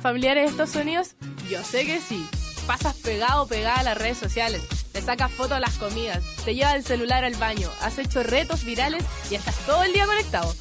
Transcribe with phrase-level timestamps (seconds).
[0.00, 1.14] familiares estos sonidos?
[1.50, 2.26] Yo sé que sí.
[2.66, 4.62] Pasas pegado pegada a las redes sociales,
[4.92, 8.64] te sacas fotos de las comidas, te llevas el celular al baño, has hecho retos
[8.64, 10.54] virales y estás todo el día conectado.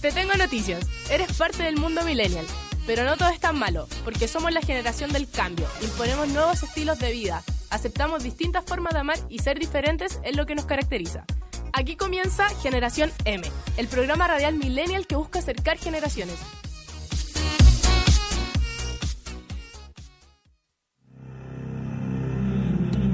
[0.00, 2.46] Te tengo noticias, eres parte del mundo millennial.
[2.86, 7.00] Pero no todo es tan malo, porque somos la generación del cambio, imponemos nuevos estilos
[7.00, 11.24] de vida, aceptamos distintas formas de amar y ser diferentes es lo que nos caracteriza.
[11.72, 16.36] Aquí comienza Generación M, el programa radial millennial que busca acercar generaciones.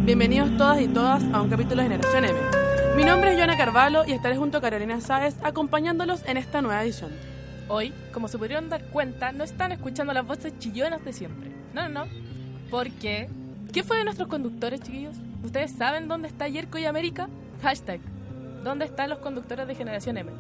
[0.04, 2.36] Bienvenidos todas y todas a un capítulo de Generación M.
[2.96, 6.82] Mi nombre es Joana Carvalho y estaré junto a Carolina Sáez acompañándolos en esta nueva
[6.82, 7.12] edición.
[7.68, 11.52] Hoy, como se pudieron dar cuenta, no están escuchando las voces chillonas de siempre.
[11.72, 12.10] No, no, no.
[12.68, 13.28] Porque,
[13.72, 15.14] ¿qué fue de nuestros conductores, chiquillos?
[15.44, 17.28] ¿Ustedes saben dónde está Yerko y América?
[17.62, 18.00] Hashtag,
[18.64, 20.32] ¿dónde están los conductores de Generación M?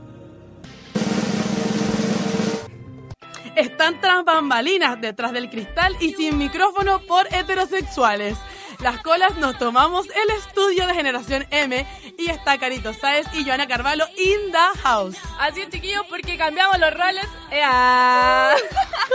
[3.54, 8.36] Están tras bambalinas detrás del cristal y sin micrófono por heterosexuales.
[8.82, 11.86] Las colas nos tomamos el estudio de Generación M
[12.18, 15.16] y está Carito Sáez y Joana Carvalho in the house.
[15.38, 17.26] Así es, chiquillos, porque cambiamos los roles.
[17.52, 18.54] ¡Ea!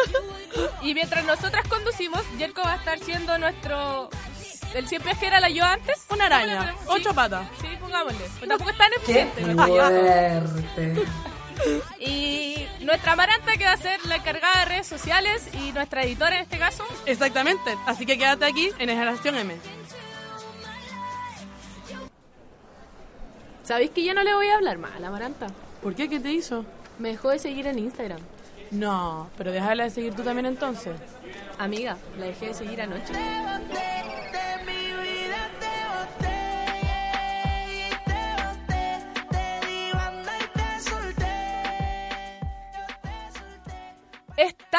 [0.82, 4.10] y mientras nosotras conducimos, Yerko va a estar siendo nuestro...
[4.74, 6.06] El siempre que era la yo antes.
[6.10, 6.86] Una araña, Sí.
[6.88, 7.48] ocho patas.
[7.62, 8.20] Sí, pongámosle.
[8.38, 9.42] Pues tampoco es tan ¡Qué eficiente.
[9.56, 9.66] yo.
[9.66, 11.06] fuerte!
[12.00, 16.36] Y nuestra Amaranta que va a ser la encargada de redes sociales y nuestra editora
[16.36, 16.84] en este caso.
[17.06, 19.56] Exactamente, así que quédate aquí en Generación M.
[23.64, 25.48] ¿Sabéis que ya no le voy a hablar más a la Amaranta?
[25.84, 26.08] ¿Por qué?
[26.08, 26.66] ¿Qué te hizo?
[27.00, 28.20] Me dejó de seguir en Instagram.
[28.72, 30.96] No, pero déjala de seguir tú también entonces.
[31.58, 33.14] Amiga, la dejé de seguir anoche.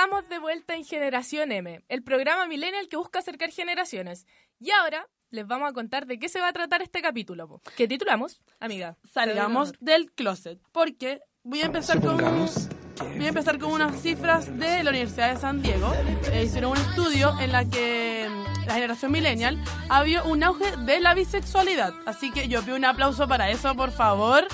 [0.00, 4.28] Estamos de vuelta en Generación M, el programa millennial que busca acercar generaciones.
[4.60, 7.48] Y ahora les vamos a contar de qué se va a tratar este capítulo.
[7.48, 7.60] po.
[7.76, 8.96] ¿Qué titulamos, amiga?
[9.02, 14.84] Salgamos del closet, porque voy a empezar con voy a empezar con unas cifras de
[14.84, 15.92] la Universidad de San Diego.
[16.30, 21.00] Eh, hicieron un estudio en la que mm, la generación millennial había un auge de
[21.00, 21.92] la bisexualidad.
[22.06, 24.46] Así que yo pido un aplauso para eso, por favor.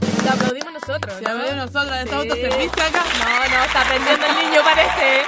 [0.00, 0.24] Sí.
[0.24, 1.22] Lo aplaudimos nosotros.
[1.22, 1.28] ¿no?
[1.28, 2.14] hablamos nosotros de este Sí.
[2.14, 3.04] autoservicio acá.
[3.18, 5.22] No, no, está aprendiendo el niño, parece.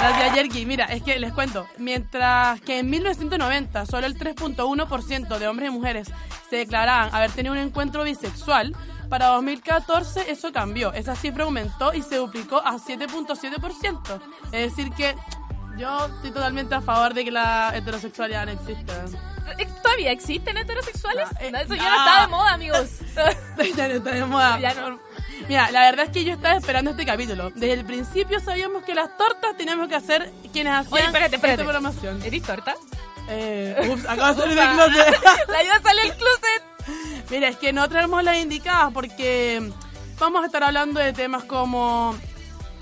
[0.00, 0.66] Gracias, Yerky.
[0.66, 5.72] Mira, es que les cuento, mientras que en 1990 solo el 3.1% de hombres y
[5.72, 6.08] mujeres
[6.50, 8.74] se declaraban haber tenido un encuentro bisexual,
[9.08, 10.92] para 2014 eso cambió.
[10.92, 14.20] Esa cifra aumentó y se duplicó a 7.7%.
[14.52, 15.14] Es decir que
[15.76, 19.04] yo estoy totalmente a favor de que la heterosexualidad no exista.
[19.58, 21.28] Eh, ¿Todavía existen heterosexuales?
[21.40, 21.90] Eh, No, eso ya no.
[21.90, 22.88] no está de moda, amigos.
[23.76, 24.58] ya no está de moda.
[24.60, 24.98] Ya no.
[25.48, 27.50] Mira, la verdad es que yo estaba esperando este capítulo.
[27.50, 31.62] Desde el principio sabíamos que las tortas teníamos que hacer quienes hacían Oye, espérate, espérate.
[31.62, 32.22] esta programación.
[32.22, 32.74] ¿Eres torta?
[33.28, 35.22] Eh, ups, acabo de salir del closet.
[35.48, 36.62] La ayuda sale del closet.
[37.30, 39.70] Mira, es que no traemos las indicadas porque
[40.18, 42.14] vamos a estar hablando de temas como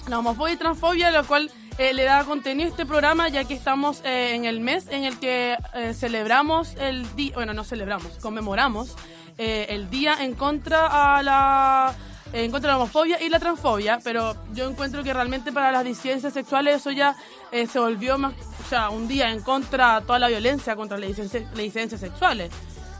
[0.09, 3.55] la homofobia y transfobia, lo cual eh, le da contenido a este programa ya que
[3.55, 8.12] estamos eh, en el mes en el que eh, celebramos el día, bueno, no celebramos,
[8.21, 8.97] conmemoramos
[9.38, 11.94] el día en contra a la
[12.32, 15.84] en contra de la homofobia y la transfobia, pero yo encuentro que realmente para las
[15.84, 17.16] disidencias sexuales eso ya
[17.50, 18.34] se volvió más,
[18.65, 21.09] o sea, un día en contra de toda la violencia contra las
[21.56, 22.50] disidencias sexuales.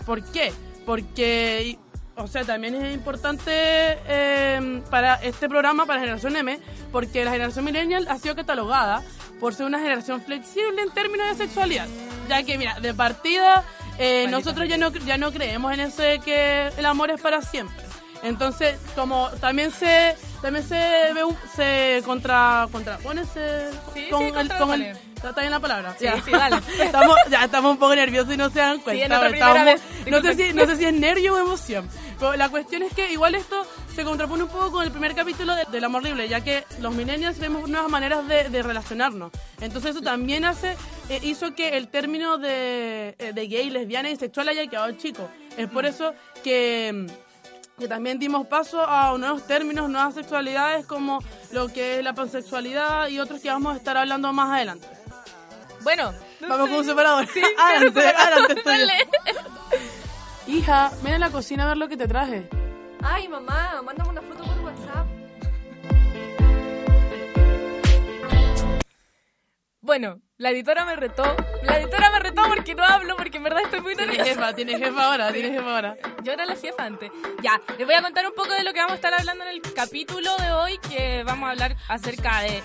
[0.05, 0.53] ¿Por qué?
[0.84, 1.78] Porque,
[2.17, 6.59] o sea, también es importante eh, para este programa, para Generación M,
[6.91, 9.03] porque la generación millennial ha sido catalogada
[9.41, 11.89] por ser una generación flexible en términos de sexualidad.
[12.28, 13.65] Ya que, mira, de partida,
[13.99, 17.43] eh, nosotros ya no, ya no creemos en eso de que el amor es para
[17.43, 17.92] siempre.
[18.22, 21.22] Entonces, como también se también se ve
[21.56, 25.94] se contra contrapone se, Sí, con sí, el, con el ¿está bien la palabra?
[25.99, 26.20] Sí, Ya.
[26.23, 26.56] sí, dale.
[26.81, 29.26] Estamos, ya estamos un poco nerviosos y no se dan cuenta.
[29.29, 29.82] estamos- vez.
[30.11, 31.88] no, sé si, no sé si es nervio o emoción.
[32.19, 35.55] Pero la cuestión es que igual esto se contrapone un poco con el primer capítulo
[35.56, 39.32] de- del amor libre, ya que los millennials vemos nuevas maneras de, de relacionarnos.
[39.61, 40.76] Entonces eso también hace
[41.08, 45.29] eh, hizo que el término de, eh, de gay, lesbiana y sexual haya quedado chico.
[45.56, 46.14] Es por eso
[46.44, 47.06] que
[47.79, 51.19] que también dimos paso a nuevos términos, nuevas sexualidades como
[51.53, 54.87] lo que es la pansexualidad y otros que vamos a estar hablando más adelante.
[55.83, 56.13] Bueno,
[56.49, 57.27] Vamos con un separador.
[57.27, 58.63] Sí, adelante, adelante.
[58.65, 58.93] Dale.
[60.47, 62.49] Hija, ven a la cocina a ver lo que te traje.
[63.03, 65.07] Ay, mamá, mándame una foto por WhatsApp.
[69.81, 71.37] Bueno, la editora me retó.
[71.62, 74.41] La editora me retó porque no hablo, porque en verdad estoy muy Tienes nerviosa.
[74.41, 75.97] jefa, tienes jefa ahora, tienes jefa ahora.
[76.25, 77.12] Yo era la jefa antes.
[77.43, 79.50] Ya, les voy a contar un poco de lo que vamos a estar hablando en
[79.50, 82.61] el capítulo de hoy, que vamos a hablar acerca de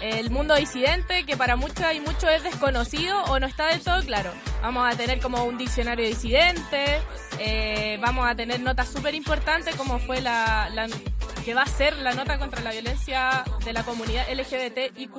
[0.00, 4.02] el mundo disidente, que para muchos y muchos es desconocido o no está del todo
[4.02, 4.30] claro.
[4.62, 7.00] Vamos a tener como un diccionario disidente,
[7.38, 10.88] eh, vamos a tener notas súper importantes como fue la, la,
[11.44, 15.10] que va a ser la nota contra la violencia de la comunidad LGBTIQ+.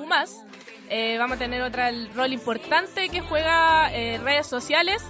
[0.88, 5.02] Eh, vamos a tener otra el rol importante que juega eh, redes sociales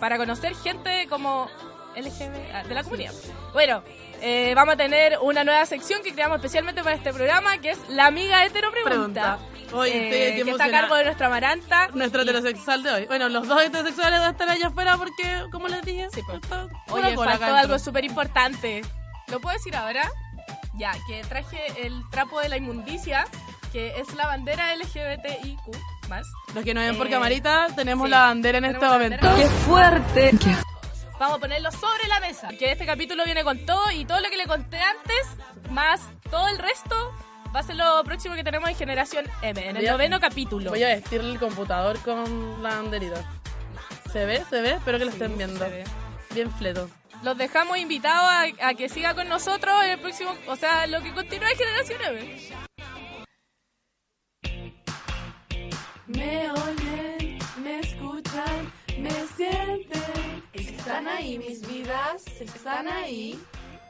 [0.00, 1.46] para conocer gente como
[1.94, 3.12] LGBT ah, de la comunidad.
[3.52, 3.82] Bueno,
[4.20, 7.78] eh, vamos a tener una nueva sección que creamos especialmente para este programa, que es
[7.88, 9.38] la amiga hetero pregunta.
[9.38, 9.38] Pregunta.
[9.68, 11.88] Estoy eh, que está a cargo de nuestra Amaranta.
[11.94, 13.06] Nuestra Y- heterosexual de hoy.
[13.06, 16.40] Bueno, los dos heterosexuales van a estar allá afuera porque, como les dije, Sí, pues.
[16.42, 18.82] está Oye, faltó acá algo súper importante.
[19.28, 20.08] ¿Lo puedo decir ahora?
[20.74, 23.26] Ya, que traje el trapo de la inmundicia,
[23.72, 25.58] que es la bandera LGBTIQ+.
[26.54, 29.26] Los que nos ven por Eh, camarita, tenemos sí, la bandera en este momento.
[29.26, 29.50] bandera.
[29.66, 30.30] fuerte!
[31.18, 32.48] Vamos a ponerlo sobre la mesa.
[32.48, 35.26] Que este capítulo viene con todo y todo lo que le conté antes,
[35.70, 36.00] más
[36.30, 37.12] todo el resto,
[37.54, 40.20] va a ser lo próximo que tenemos en Generación M, en el Voy a- noveno
[40.20, 40.70] capítulo.
[40.70, 43.22] Voy a vestirle el computador con la banderita.
[44.12, 44.44] ¿Se ve?
[44.48, 44.72] ¿Se ve?
[44.74, 45.58] Espero que lo estén viendo.
[45.58, 45.84] se ve.
[46.34, 46.88] Bien fleto.
[47.24, 51.02] Los dejamos invitados a, a que siga con nosotros en el próximo, o sea, lo
[51.02, 52.38] que continúa en Generación M.
[56.06, 56.48] Me
[60.98, 63.38] Están ahí mis vidas, están ahí.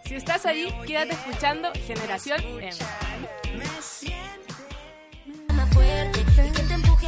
[0.04, 2.70] Si estás ahí, quédate escuchando Generación M.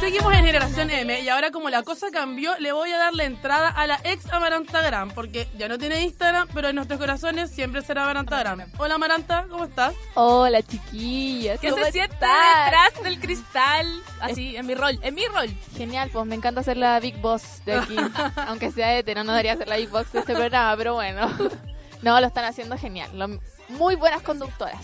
[0.01, 3.23] Seguimos en Generación M y ahora como la cosa cambió, le voy a dar la
[3.25, 7.83] entrada a la ex Amarantagram, porque ya no tiene Instagram, pero en nuestros corazones siempre
[7.83, 8.63] será Amarantagram.
[8.79, 9.93] Hola Amaranta, ¿cómo estás?
[10.15, 11.59] Hola chiquillas.
[11.59, 14.01] ¿Qué ¿cómo se siente detrás del cristal?
[14.19, 15.55] Así, en mi rol, en mi rol.
[15.77, 17.95] Genial, pues me encanta ser la Big Boss de aquí.
[18.47, 21.29] Aunque sea hetero, no debería ser la Big Boss de este programa, pero bueno.
[22.01, 23.11] No, lo están haciendo genial.
[23.13, 23.39] Lo-
[23.69, 24.81] muy buenas conductoras.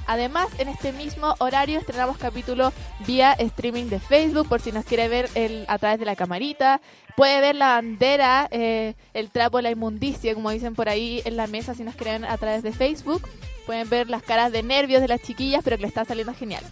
[0.07, 2.71] Además, en este mismo horario estrenamos capítulo
[3.05, 6.79] vía streaming de Facebook por si nos quiere ver el, a través de la camarita.
[7.17, 11.47] Puede ver la bandera, eh, el trapo, la inmundicia, como dicen por ahí en la
[11.47, 13.27] mesa si nos quieren a través de Facebook.
[13.65, 16.63] Pueden ver las caras de nervios de las chiquillas, pero que le está saliendo genial.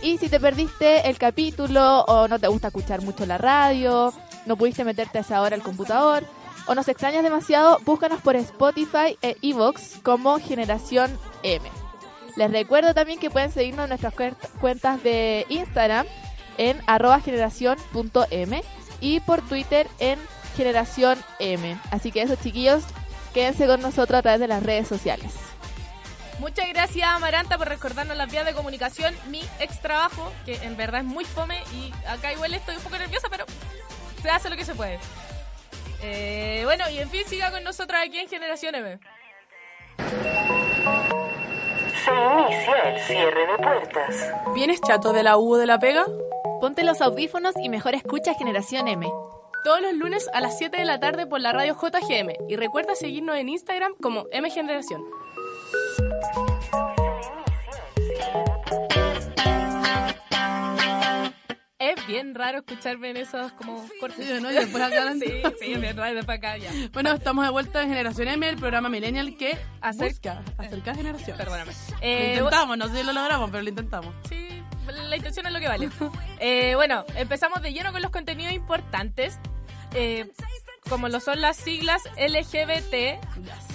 [0.00, 4.14] Y si te perdiste el capítulo o no te gusta escuchar mucho la radio,
[4.46, 6.24] no pudiste meterte a esa hora al computador
[6.66, 11.10] o nos extrañas demasiado, búscanos por Spotify e Evox como Generación
[11.42, 11.79] M.
[12.36, 14.14] Les recuerdo también que pueden seguirnos en nuestras
[14.60, 16.06] cuentas de Instagram
[16.58, 18.62] en arroba generación.m
[19.00, 20.18] y por Twitter en
[20.56, 21.78] generación M.
[21.90, 22.84] Así que eso chiquillos,
[23.32, 25.32] quédense con nosotros a través de las redes sociales.
[26.38, 31.02] Muchas gracias Amaranta por recordarnos las vías de comunicación, mi ex trabajo, que en verdad
[31.02, 33.44] es muy fome y acá igual estoy un poco nerviosa, pero
[34.22, 34.98] se hace lo que se puede.
[36.02, 38.98] Eh, bueno, y en fin, siga con nosotros aquí en Generación M.
[42.04, 44.32] Se inicia el cierre de puertas.
[44.54, 46.06] ¿Vienes chato de la U o de la pega?
[46.60, 49.10] Ponte los audífonos y mejor escucha Generación M.
[49.64, 52.48] Todos los lunes a las 7 de la tarde por la radio JGM.
[52.48, 55.04] Y recuerda seguirnos en Instagram como M Generación.
[61.96, 64.26] Es bien raro escucharme en esos como cortes.
[64.26, 64.50] Sí, ¿no?
[64.50, 65.20] Y después acá sí,
[65.60, 66.70] sí, es bien raro después acá ya.
[66.92, 71.36] Bueno, estamos de vuelta en Generación M, el programa Millennial que Acerca- busca acercar generaciones.
[71.36, 71.72] Perdóname.
[71.72, 74.14] Lo Eh, intentamos, no sé si lo logramos, pero lo intentamos.
[74.28, 75.88] Sí, la intención es lo que vale.
[76.38, 79.38] Eh, bueno, empezamos de lleno con los contenidos importantes,
[79.94, 80.30] eh,
[80.88, 83.18] como lo son las siglas LGBT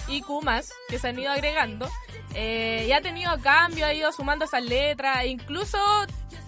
[0.07, 0.41] y Q+,
[0.89, 1.89] que se han ido agregando.
[2.38, 5.77] Eh, y ha tenido cambio, ha ido sumando esas letras, e incluso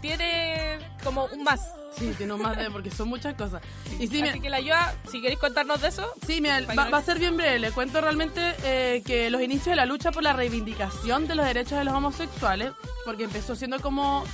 [0.01, 1.61] tiene como un más.
[1.97, 3.61] Sí, tiene un más de, porque son muchas cosas.
[3.99, 6.89] Y sí, Así mira, que la ayuda, si queréis contarnos de eso, sí, mira, va,
[6.89, 7.57] va a ser bien breve.
[7.57, 11.45] Le cuento realmente eh, que los inicios de la lucha por la reivindicación de los
[11.45, 12.71] derechos de los homosexuales,
[13.03, 14.25] porque empezó siendo como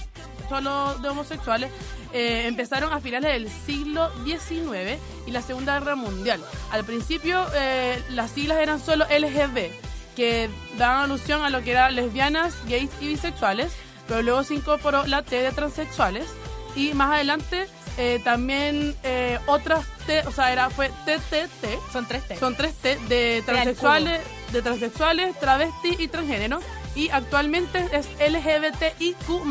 [0.49, 1.71] solo de homosexuales,
[2.11, 6.41] eh, empezaron a finales del siglo XIX y la Segunda Guerra Mundial.
[6.71, 9.71] Al principio eh, las siglas eran solo LGB,
[10.15, 13.71] que daban alusión a lo que eran lesbianas, gays y bisexuales,
[14.07, 16.27] pero luego se incorporó la T de transexuales
[16.75, 17.67] y más adelante
[17.97, 22.37] eh, también eh, otras T, o sea, era fue TTT, son tres T.
[22.37, 26.59] son tres T de transexuales, de transexuales, travestis y transgénero.
[26.95, 29.43] Y actualmente es LGBTIQ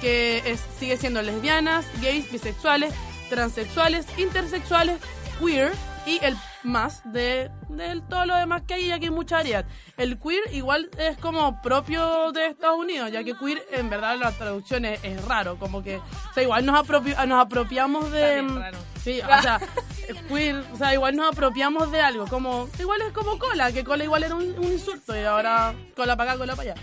[0.00, 2.92] que es, sigue siendo lesbianas, gays, bisexuales,
[3.30, 4.98] transexuales, intersexuales,
[5.38, 5.72] queer
[6.06, 9.64] y el más de, de todo lo demás que hay, ya que hay mucha variedad.
[9.96, 14.32] El queer igual es como propio de Estados Unidos, ya que queer en verdad la
[14.32, 18.40] traducción es, es raro, como que, o sea, igual nos, apropio- nos apropiamos de...
[18.42, 18.78] Bien raro.
[19.02, 19.60] Sí, o sea,
[20.28, 24.04] queer, o sea, igual nos apropiamos de algo, como, igual es como cola, que cola
[24.04, 26.82] igual era un, un insulto y ahora cola para acá, cola para allá.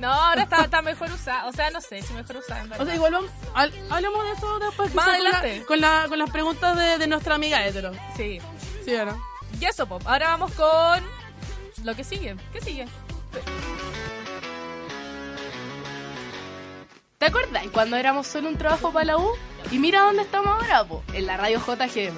[0.00, 1.44] No, ahora está, está mejor usada.
[1.46, 2.86] O sea, no sé si mejor usada, en O verdad.
[2.86, 3.30] sea, igual vamos,
[3.90, 4.94] hablemos de eso después.
[4.94, 5.64] Más quizá con la- adelante.
[5.66, 7.92] Con, la, con las preguntas de, de nuestra amiga hetero.
[8.16, 8.38] Sí.
[8.84, 9.20] ¿Sí no?
[9.60, 10.02] Y eso, Pop.
[10.06, 11.04] Ahora vamos con
[11.84, 12.36] lo que sigue.
[12.52, 12.86] ¿Qué sigue?
[17.18, 19.28] ¿Te acuerdas cuando éramos solo un trabajo para la U?
[19.70, 22.16] Y mira dónde estamos ahora, po, en la radio JGM.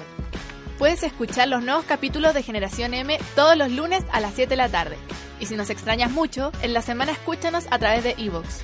[0.77, 4.55] Puedes escuchar los nuevos capítulos de Generación M todos los lunes a las 7 de
[4.55, 4.97] la tarde.
[5.39, 8.61] Y si nos extrañas mucho, en la semana escúchanos a través de Evox.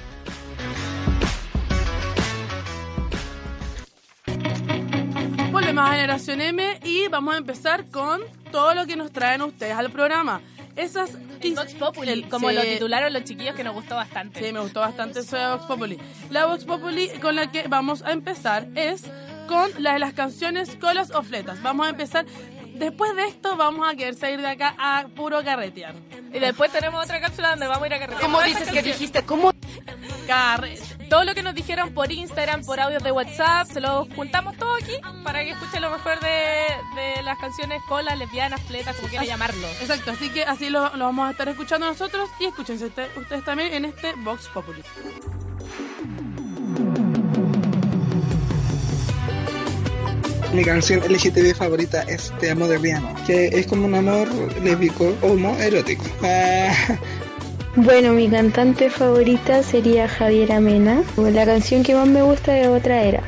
[5.87, 8.21] Generación M y vamos a empezar con
[8.51, 10.41] todo lo que nos traen ustedes al programa.
[10.75, 12.55] Esas El Vox Populi, el- como sí.
[12.55, 14.43] lo titularon los chiquillos que nos gustó bastante.
[14.45, 15.97] Sí, me gustó bastante eso de Vox Populi.
[16.29, 19.03] La Vox Populi con la que vamos a empezar es
[19.47, 21.61] con la de las canciones colas o fletas.
[21.61, 22.25] Vamos a empezar.
[22.79, 25.93] Después de esto vamos a querer salir de acá a puro carretear.
[26.33, 28.21] Y después tenemos otra cápsula donde vamos a ir a carretera.
[28.21, 29.23] ¿Cómo dices que dijiste?
[29.25, 29.51] ¿Cómo?
[30.27, 30.81] Carrete.
[31.09, 34.75] Todo lo que nos dijeron por Instagram, por audios de WhatsApp, se lo juntamos todo
[34.75, 34.93] aquí
[35.23, 36.29] para que escuchen lo mejor de,
[36.95, 39.67] de las canciones colas, lesbianas, fletas, como quieran llamarlo.
[39.81, 43.43] Exacto, así que así lo, lo vamos a estar escuchando nosotros y escúchense usted- ustedes
[43.43, 44.83] también en este Vox Populi.
[50.53, 54.27] Mi canción LGTB favorita es Te amo de Rihanna, que es como un amor
[54.61, 56.03] lésbico, homo, erótico.
[56.23, 56.73] Ah,
[57.75, 61.03] Bueno, mi cantante favorita sería Javiera Mena.
[61.17, 63.21] La canción que más me gusta de otra era.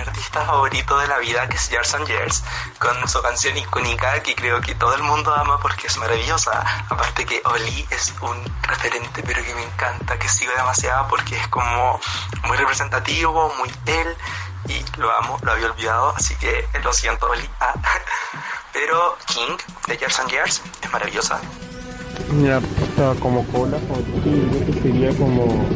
[0.00, 2.42] artista favorito de la vida que es Years and Years
[2.78, 7.24] con su canción icónica que creo que todo el mundo ama porque es maravillosa aparte
[7.24, 12.00] que Oli es un referente pero que me encanta que sigo demasiado porque es como
[12.48, 14.08] muy representativo muy él
[14.68, 17.74] y lo amo lo había olvidado así que lo siento Oli Ah.
[18.72, 19.56] pero King
[19.86, 21.40] de Years and Years es maravillosa
[22.32, 25.66] Mira, puta, como cola favorita, yo creo que sería como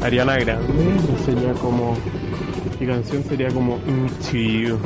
[0.00, 1.96] Ariana Grande, y sería como
[2.80, 4.78] mi canción sería como Into You.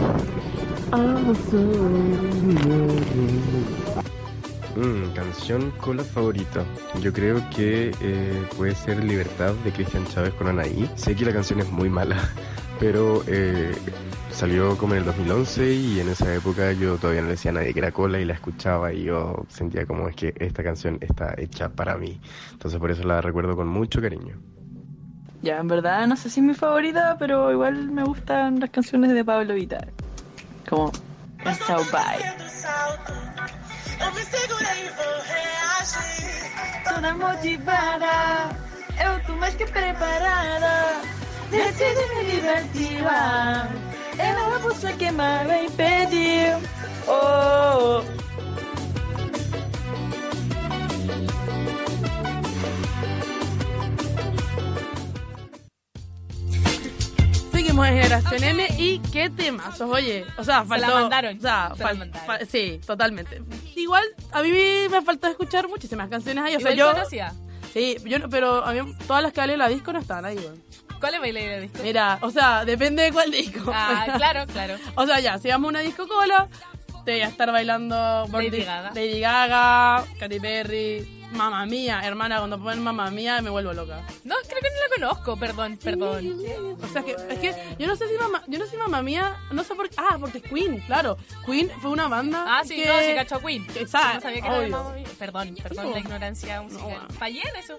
[4.76, 6.64] Mm, canción cola favorita.
[7.00, 10.90] Yo creo que eh, puede ser Libertad de Cristian Chávez con Anaí.
[10.96, 12.16] Sé que la canción es muy mala,
[12.84, 13.74] pero eh,
[14.30, 17.54] salió como en el 2011 y en esa época yo todavía no le decía a
[17.54, 20.98] nadie que era cola y la escuchaba y yo sentía como es que esta canción
[21.00, 22.20] está hecha para mí.
[22.52, 24.36] Entonces por eso la recuerdo con mucho cariño.
[25.40, 29.14] Ya, en verdad no sé si es mi favorita, pero igual me gustan las canciones
[29.14, 29.88] de Pablo Vittar.
[30.68, 30.92] Como
[31.42, 32.22] Esta Bye.
[36.84, 38.50] Toda motivada,
[39.02, 41.23] eu tô mais que preparada.
[41.56, 42.98] Decidi me divertir.
[44.18, 46.54] Ela busca que me impedir.
[47.06, 48.04] Oh, oh.
[57.52, 60.24] Seguimos en Generación M y qué temazos, oye.
[60.36, 60.88] O sea, Se faltó.
[60.88, 62.46] la mandaron, O sea, se la mandaron.
[62.48, 63.42] sí, totalmente.
[63.76, 64.50] Igual, a mí
[64.90, 66.56] me faltó escuchar muchísimas canciones ahí.
[66.56, 66.92] O sea, Igual yo.
[66.94, 67.32] conocía.
[67.72, 70.24] Sí, yo no- pero a mí todas las que hablé en la disco no estaban
[70.24, 70.62] ahí, weón.
[71.04, 71.80] ¿Cuál es baile de disco?
[71.82, 73.70] Mira, o sea, depende de cuál disco.
[73.74, 74.76] Ah, claro, claro.
[74.94, 76.48] O sea, ya, si vamos a una disco cola,
[77.04, 78.90] te voy a estar bailando Lady Gaga.
[78.94, 84.02] Lady Gaga, Katy Perry, Mamma Mía, hermana, cuando ponen Mamma Mía me vuelvo loca.
[84.24, 86.36] No, creo que no la conozco, perdón, perdón.
[86.82, 89.02] O sea, que, es que yo no sé si mamá, yo no sé si Mamma
[89.02, 91.16] Mía, no sé por qué, ah, porque es Queen, claro.
[91.46, 92.86] Queen fue una banda Ah, sí, que...
[92.86, 93.66] no, sí, cacho a Queen.
[93.66, 94.68] que- exacto, No sabía que era.
[94.68, 95.04] Mamma Mía.
[95.18, 95.92] Perdón, perdón No.
[95.92, 96.84] la ignorancia musical.
[96.86, 97.04] bueno.
[97.18, 97.76] Fallé en eso.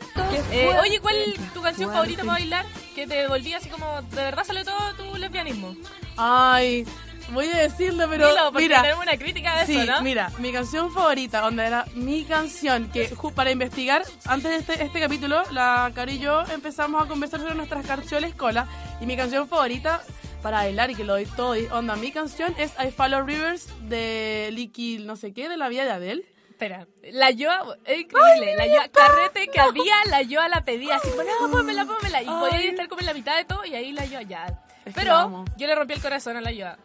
[0.52, 2.66] Eh, oye, ¿cuál es tu canción favorita para bailar?
[2.96, 5.76] Que te volvía así como, de verdad salió todo tu lesbianismo.
[6.18, 6.86] Ay,
[7.30, 10.02] voy a decirlo, pero Dilo, mira, tenemos una crítica de sí, eso, ¿no?
[10.02, 15.00] mira, mi canción favorita, donde era mi canción, que para investigar, antes de este, este
[15.00, 18.68] capítulo, la Cari y yo empezamos a conversar sobre nuestras canciones cola,
[19.02, 20.02] y mi canción favorita
[20.42, 23.68] para bailar y que lo doy todo, y onda, mi canción es I Follow Rivers
[23.90, 26.26] de Licky, no sé qué, de la vida de Adele.
[26.50, 31.10] Espera, la Yoa, es increíble, la Yoa, carrete que había, la Yoa la pedía así,
[31.42, 32.68] no, pónmela, pónmela, y podía Ay.
[32.68, 34.64] estar como en la mitad de todo, y ahí la Yoa ya.
[34.86, 36.78] Es Pero yo le rompí el corazón a la Yoa.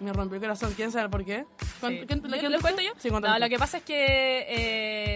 [0.00, 1.44] Me rompió el corazón, ¿quién sabe por qué?
[1.80, 2.04] ¿Cuán- Sí.
[2.06, 2.90] quién- ¿Le- quién- ¿Les cuento yo?
[2.98, 4.46] Sí, no, lo que pasa es que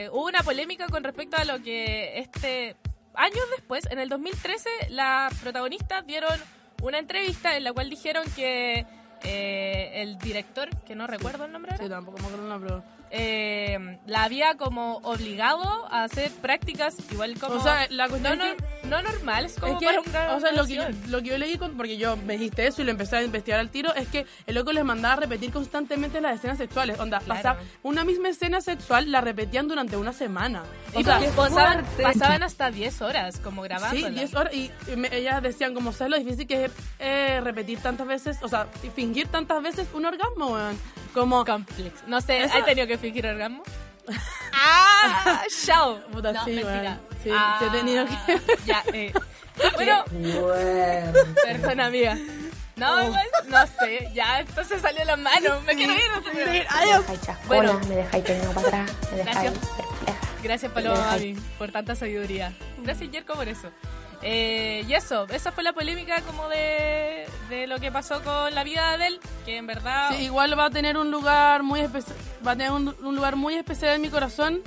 [0.05, 2.77] eh, hubo una polémica con respecto a lo que este
[3.15, 6.39] años después, en el 2013, las protagonistas dieron
[6.83, 8.87] una entrevista en la cual dijeron que
[9.23, 12.75] eh, el director, que no recuerdo el nombre, ahora, Sí, tampoco me acuerdo el nombre.
[13.11, 17.55] Eh, la había como obligado a hacer prácticas igual como...
[17.57, 20.41] O sea, la cuestión no, es no, no normales, como Es que, para una o
[20.41, 22.85] sea, lo que, yo, lo que yo leí, con- porque yo me dijiste eso y
[22.85, 26.21] lo empecé a investigar al tiro, es que el loco les mandaba a repetir constantemente
[26.21, 26.99] las escenas sexuales.
[27.01, 27.37] Onda, Claro.
[27.43, 30.63] pasaba una misma escena sexual, la repetían durante una semana.
[30.95, 33.97] O Y sea, pasaban, pasaban hasta 10 horas como grabando.
[34.09, 34.55] Sí, 10 horas.
[34.55, 38.39] Y me- ellas decían, como, ¿sabes lo difícil que es eh, repetir tantas veces?
[38.43, 40.79] O sea, fingir tantas veces un orgasmo, weón.
[41.15, 41.45] Como.
[41.45, 42.07] Complex.
[42.07, 43.63] No sé, Eso- ¿has tenido que fingir orgasmo?
[44.53, 45.43] ¡Ah!
[45.65, 46.01] ¡Chao!
[46.13, 46.99] Puta, no, sí, mentira.
[47.23, 48.41] Sí, Ah, sí he tenido que.
[48.67, 49.13] Ya, eh.
[49.75, 50.05] Bueno,
[51.45, 52.17] perdón, amiga.
[52.77, 53.03] No, Oh.
[53.03, 55.61] igual, no sé, ya, entonces salió la mano.
[55.67, 56.01] Me quiero ir.
[56.25, 56.67] me quiero ir.
[56.71, 57.05] Adiós.
[57.47, 59.53] Bueno, me dejáis tenido para atrás, me Gracias.
[59.59, 60.19] perpleja.
[60.43, 61.17] gracias Paloma
[61.59, 62.55] por tanta sabiduría.
[62.79, 63.71] Gracias Jerko por eso.
[64.23, 68.65] Eh, y eso, esa fue la polémica como de, de lo que pasó con la
[68.65, 70.11] vida de él, que en verdad...
[70.11, 73.37] Sí, igual va a tener un lugar muy especial, va a tener un, un lugar
[73.37, 74.61] muy especial en mi corazón,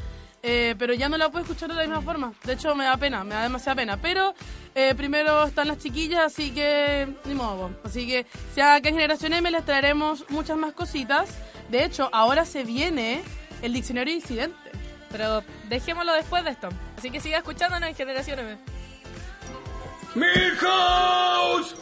[0.45, 2.33] eh, pero ya no la puedo escuchar de la misma forma.
[2.43, 3.97] De hecho, me da pena, me da demasiada pena.
[3.97, 4.33] Pero
[4.75, 7.71] eh, primero están las chiquillas, así que ni modo.
[7.85, 11.29] Así que si acá en Generación M les traeremos muchas más cositas.
[11.69, 13.23] De hecho, ahora se viene
[13.61, 14.57] el diccionario incidente.
[15.09, 16.67] Pero dejémoslo después de esto.
[16.97, 18.57] Así que siga escuchándonos en Generación M.
[20.15, 21.75] ¡Milhouse!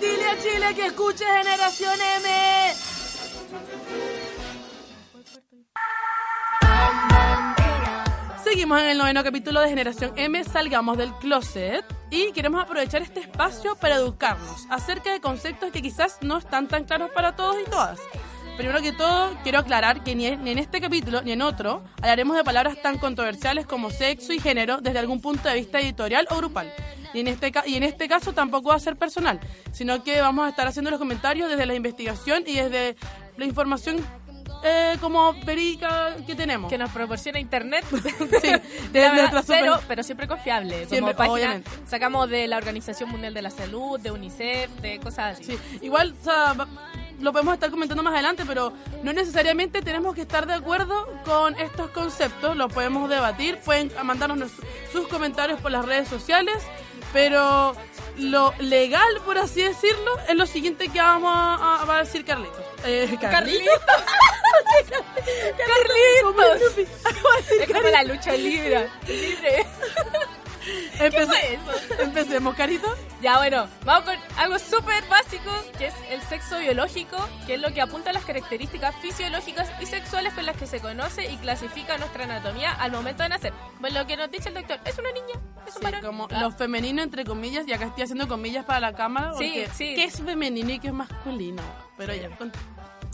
[0.00, 2.74] Dile a Chile que escuche Generación M.
[8.44, 13.20] Seguimos en el noveno capítulo de Generación M, Salgamos del Closet, y queremos aprovechar este
[13.20, 17.70] espacio para educarnos acerca de conceptos que quizás no están tan claros para todos y
[17.70, 17.98] todas.
[18.56, 21.84] Primero que todo, quiero aclarar que ni en, ni en este capítulo ni en otro
[22.00, 26.26] hablaremos de palabras tan controversiales como sexo y género desde algún punto de vista editorial
[26.30, 26.72] o grupal.
[27.12, 29.40] Y en, este, y en este caso tampoco va a ser personal,
[29.72, 32.96] sino que vamos a estar haciendo los comentarios desde la investigación y desde
[33.36, 33.98] la información
[34.64, 36.70] eh, como verídica que tenemos.
[36.70, 37.84] Que nos proporciona internet.
[37.92, 38.48] Sí,
[38.92, 40.76] La de verdad, super- pero, pero siempre confiable.
[40.78, 41.70] Como Siempre, página, obviamente.
[41.86, 45.44] Sacamos de la Organización Mundial de la Salud, de UNICEF, de cosas así.
[45.44, 46.68] Sí, igual o sea, va-
[47.20, 51.58] lo podemos estar comentando más adelante, pero no necesariamente tenemos que estar de acuerdo con
[51.58, 54.50] estos conceptos, los podemos debatir, pueden mandarnos
[54.92, 56.56] sus comentarios por las redes sociales,
[57.12, 57.74] pero
[58.18, 62.60] lo legal, por así decirlo, es lo siguiente que vamos a, a- decir Carlitos.
[62.84, 63.74] Eh, Carlitos.
[65.56, 66.72] Carlitos.
[67.60, 68.88] Es como la lucha libre.
[69.06, 69.66] libre.
[70.98, 71.58] Empece-?
[72.00, 72.86] Empecemos, Carito.
[73.22, 77.72] Ya, bueno, vamos con algo súper básico, que es el sexo biológico, que es lo
[77.72, 81.96] que apunta a las características fisiológicas y sexuales con las que se conoce y clasifica
[81.98, 83.52] nuestra anatomía al momento de nacer.
[83.80, 85.40] Bueno, lo que nos dice el doctor, ¿es una niña?
[85.66, 86.00] ¿Es un Sí, varón?
[86.02, 86.40] como Ah.
[86.40, 89.94] lo femenino entre comillas, y acá estoy haciendo comillas para la cámara, Sí, porque sí.
[89.94, 91.62] ¿qué es femenino y qué es masculino?
[91.96, 92.52] Pero ya, cont-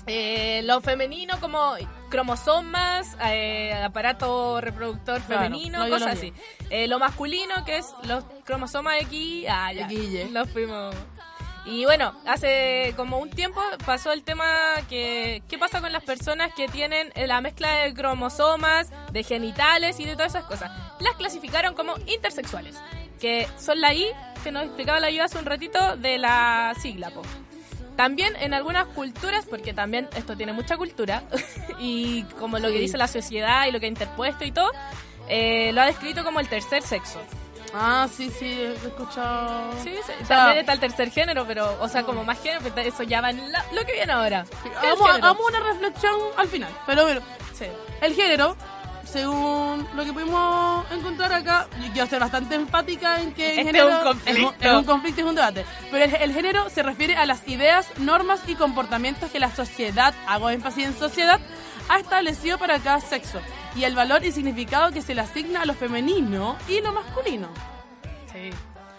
[0.06, 1.76] Eh, lo femenino como
[2.10, 6.32] cromosomas, eh, aparato reproductor Claro, femenino, cosas así.
[6.70, 9.88] Eh, lo masculino que es los cromosomas X, ah, ya,
[10.30, 10.94] los fuimos.
[11.64, 14.46] Y bueno, hace como un tiempo pasó el tema
[14.88, 20.00] que qué pasa con las personas que tienen eh, la mezcla de cromosomas, de genitales
[20.00, 20.72] y de todas esas cosas.
[20.98, 22.76] Las clasificaron como intersexuales,
[23.20, 24.06] que son la I,
[24.42, 27.22] que nos explicaba la yo hace un ratito, de la sigla, po.
[27.96, 31.22] También en algunas culturas, porque también esto tiene mucha cultura,
[31.78, 34.70] y como lo que dice la sociedad y lo que ha interpuesto y todo,
[35.28, 37.20] eh, lo ha descrito como el tercer sexo.
[37.74, 39.72] Ah, sí, sí, he escuchado.
[39.82, 42.60] Sí, sí, O sea, también está el tercer género, pero, o sea, como más género,
[42.74, 44.44] pero eso ya va en la- lo que viene ahora.
[44.62, 45.06] Género.
[45.06, 46.70] hagamos una reflexión al final.
[46.86, 47.20] Pero bueno,
[47.54, 47.64] Sí.
[48.02, 48.56] el género,
[49.12, 53.64] según lo que pudimos encontrar acá, yo quiero ser bastante empática en que el Este
[53.64, 54.54] género es un conflicto.
[54.60, 55.66] es un conflicto y es un debate.
[55.90, 60.14] Pero el, el género se refiere a las ideas, normas y comportamientos que la sociedad,
[60.26, 61.40] hago énfasis en sociedad,
[61.88, 63.40] ha establecido para cada sexo
[63.76, 67.48] y el valor y significado que se le asigna a lo femenino y lo masculino.
[68.32, 68.50] Sí.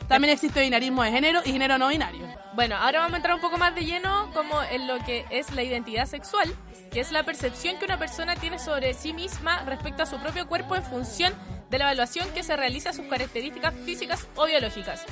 [0.08, 2.28] También existe binarismo de género y género no binario.
[2.56, 5.52] Bueno, ahora vamos a entrar un poco más de lleno como en lo que es
[5.52, 6.54] la identidad sexual,
[6.92, 10.48] que es la percepción que una persona tiene sobre sí misma respecto a su propio
[10.48, 11.34] cuerpo en función
[11.72, 15.04] de la evaluación que se realiza a sus características físicas o biológicas.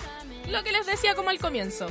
[0.50, 1.88] Lo que les decía como al comienzo.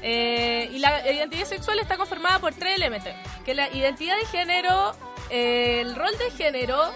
[0.00, 3.12] Eh, y la identidad sexual está conformada por tres elementos,
[3.44, 4.94] que la identidad de género,
[5.30, 6.92] eh, el rol de género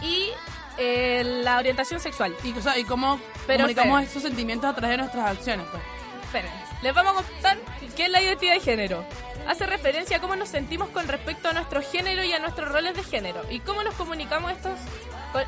[0.00, 0.30] y
[0.78, 2.34] eh, la orientación sexual.
[2.44, 5.66] Y, o sea, y cómo Pero comunicamos esos sentimientos a través de nuestras acciones.
[5.70, 5.82] Pues.
[6.24, 7.58] Esperen, les vamos a contar
[7.96, 9.04] qué es la identidad de género.
[9.48, 12.94] Hace referencia a cómo nos sentimos con respecto a nuestro género y a nuestros roles
[12.94, 14.78] de género y cómo nos comunicamos estos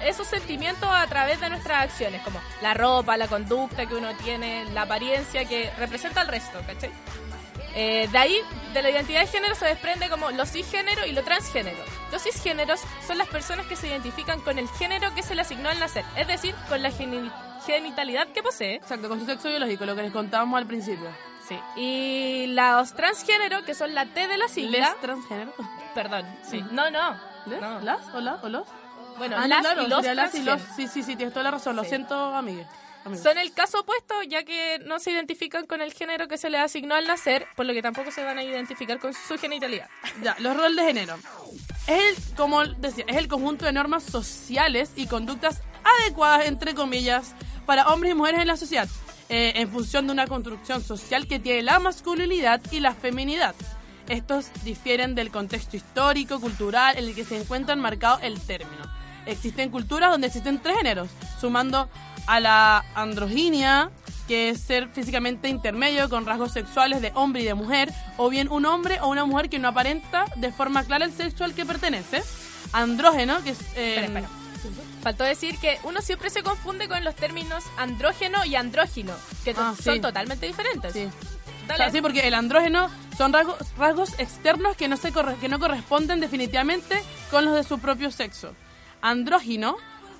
[0.03, 4.65] esos sentimientos a través de nuestras acciones, como la ropa, la conducta que uno tiene,
[4.73, 6.91] la apariencia que representa al resto, ¿cachai?
[7.75, 8.41] Eh, de ahí,
[8.75, 11.79] de la identidad de género se desprende como lo cisgénero y lo transgénero.
[12.11, 15.69] Los cisgéneros son las personas que se identifican con el género que se le asignó
[15.69, 16.91] al nacer, es decir, con la
[17.75, 18.77] genitalidad que posee.
[18.77, 21.09] Exacto, con su sexo biológico, lo que les contábamos al principio.
[21.49, 21.59] Sí.
[21.77, 24.91] Y los transgénero, que son la T de la sigla.
[24.91, 25.53] ¿Les transgénero?
[25.95, 26.63] Perdón, sí.
[26.73, 27.17] No, no.
[27.47, 27.61] ¿Les?
[27.61, 27.81] no.
[27.81, 28.15] ¿Las?
[28.15, 28.45] ¿O las?
[28.45, 28.69] ¿O los?
[29.17, 30.61] Bueno, Ah, las claro, y los las y los.
[30.77, 31.75] Sí, sí, sí, tienes toda la razón.
[31.77, 31.89] Lo Sí.
[31.89, 32.67] siento, amigues.
[33.05, 33.23] amigos.
[33.25, 36.61] Son el caso opuesto, ya que no se identifican con el género que se les
[36.61, 39.89] asignó al nacer, por lo que tampoco se van a identificar con su genitalidad.
[40.23, 41.17] Ya, los roles de género.
[41.87, 45.63] Es el, como decía, es el conjunto de normas sociales y conductas
[46.03, 47.35] adecuadas, entre comillas,
[47.69, 48.89] para hombres y mujeres en la sociedad,
[49.29, 53.55] eh, en función de una construcción social que tiene la masculinidad y la feminidad.
[54.09, 58.85] Estos difieren del contexto histórico, cultural, en el que se encuentra enmarcado el término.
[59.27, 61.91] Existen culturas donde existen tres géneros, sumando
[62.27, 63.91] a la androginia,
[64.27, 68.49] que es ser físicamente intermedio con rasgos sexuales de hombre y de mujer, o bien
[68.51, 71.67] un hombre o una mujer que no aparenta de forma clara el sexo al que
[71.67, 72.23] pertenece.
[72.73, 73.61] Andrógeno, que es...
[73.77, 74.29] eh, Espera, espera.
[75.03, 79.75] Faltó decir que uno siempre se confunde con los términos andrógeno y andrógino, que Ah,
[79.83, 80.01] son sí.
[80.01, 80.93] totalmente diferentes.
[80.93, 81.09] Sí.
[81.67, 81.75] Dale.
[81.75, 85.49] O sea, sí, porque el andrógeno son rasgos, rasgos externos que no, se corre- que
[85.49, 88.55] no corresponden definitivamente con los de su propio sexo.
[89.03, 89.77] Andrógino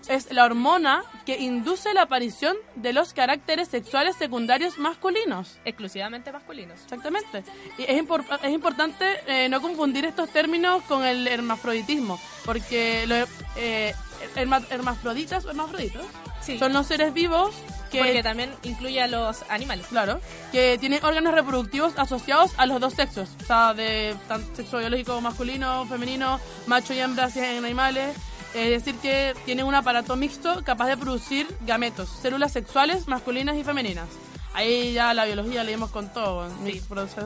[0.09, 5.59] es la hormona que induce la aparición de los caracteres sexuales secundarios masculinos.
[5.65, 6.81] Exclusivamente masculinos.
[6.83, 7.45] Exactamente.
[7.77, 13.29] Y es, impor- es importante eh, no confundir estos términos con el hermafroditismo, porque los
[13.57, 13.95] eh,
[14.37, 16.05] herma- hermafroditas o hermafroditos
[16.41, 16.59] Sí.
[16.59, 17.55] son los seres vivos
[17.91, 19.87] que Porque también incluye a los animales.
[19.89, 20.21] Claro,
[20.53, 25.21] que tienen órganos reproductivos asociados a los dos sexos, o sea, de tanto sexo biológico
[25.21, 28.15] masculino, femenino, macho y hembra si en animales.
[28.55, 33.65] Es decir, que tienen un aparato mixto capaz de producir gametos, células sexuales masculinas y
[33.65, 34.09] femeninas.
[34.59, 36.51] Ahí ya la biología leímos con todo.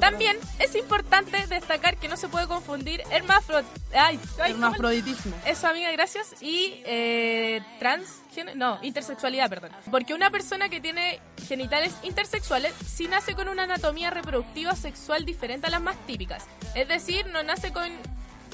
[0.01, 3.62] También es importante destacar que no se puede confundir hermafro...
[3.95, 5.35] Ay, ay, Hermafroditismo.
[5.47, 6.35] Eso, amiga, gracias.
[6.42, 8.59] Y eh, transgénero...
[8.59, 9.71] No, intersexualidad, perdón.
[9.90, 15.68] Porque una persona que tiene genitales intersexuales sí nace con una anatomía reproductiva sexual diferente
[15.68, 16.45] a las más típicas.
[16.75, 17.88] Es decir, no nace con,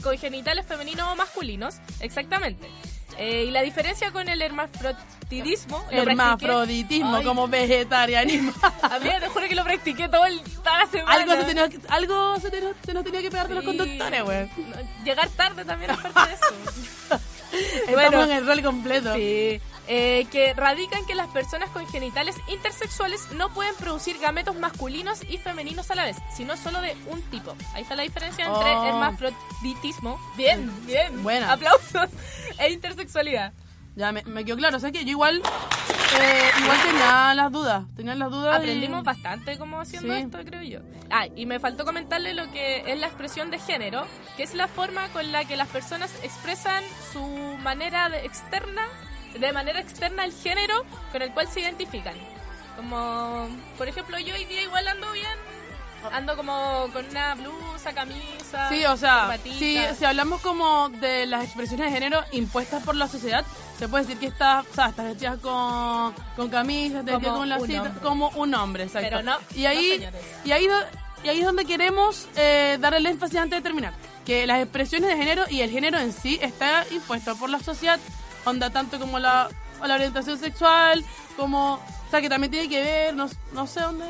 [0.05, 2.69] con genitales femeninos o masculinos, exactamente.
[3.19, 5.85] Eh, y la diferencia con el hermafrodidismo...
[5.91, 8.53] Hermafroditismo Ay, como vegetarianismo.
[8.83, 11.13] Amiga, te juro que lo practiqué todo el, toda la semana.
[11.13, 14.49] algo se, tenía algo se, tenía- se nos tenía que pegar de los conductores, güey.
[15.05, 17.21] Llegar tarde también es parte de eso.
[17.89, 19.15] Estamos en el rol completo.
[19.15, 19.61] Sí.
[19.91, 25.39] Eh, que radican que las personas con genitales intersexuales no pueden producir gametos masculinos y
[25.39, 27.55] femeninos a la vez, sino solo de un tipo.
[27.73, 28.87] Ahí está la diferencia entre Oh.
[28.87, 31.53] hermafroditismo, bien, bien, Buena.
[31.53, 32.11] aplausos,
[32.59, 33.53] e intersexualidad.
[33.97, 34.77] Ya, me, me quedó claro.
[34.77, 35.43] O sea que yo igual,
[36.21, 37.85] eh, igual tenía las dudas.
[37.97, 38.55] Tenía las dudas.
[38.55, 40.21] y- Aprendimos bastante como haciendo Sí.
[40.21, 40.81] esto, creo yo.
[41.11, 44.69] Ah, y me faltó comentarle lo que es la expresión de género, que es la
[44.69, 47.23] forma con la que las personas expresan su
[47.63, 48.87] manera de externa,
[49.41, 52.15] de manera externa el género con el cual se identifican.
[52.77, 55.39] Como, por ejemplo, yo hoy día igual ando bien,
[56.13, 59.95] ando como con una blusa, camisa, Sí, o sea, corbatita.
[59.95, 63.45] si, hablamos como de las expresiones de género impuestas por la sociedad,
[63.79, 67.49] se puede decir que estás, o sea, estás vestida con, con camisas, te Como con
[67.49, 69.09] la cita, como un hombre, exacto.
[69.11, 70.23] Pero no, y ahí, no, señores.
[70.45, 70.69] y ahí,
[71.25, 73.93] y ahí es donde queremos eh, dar el énfasis antes de terminar,
[74.25, 77.99] que las expresiones de género y el género en sí está impuesto por la sociedad,
[78.45, 79.49] onda tanto como la,
[79.85, 81.05] la orientación sexual,
[81.37, 84.05] como, o sea, que también tiene que ver, no, no sé dónde,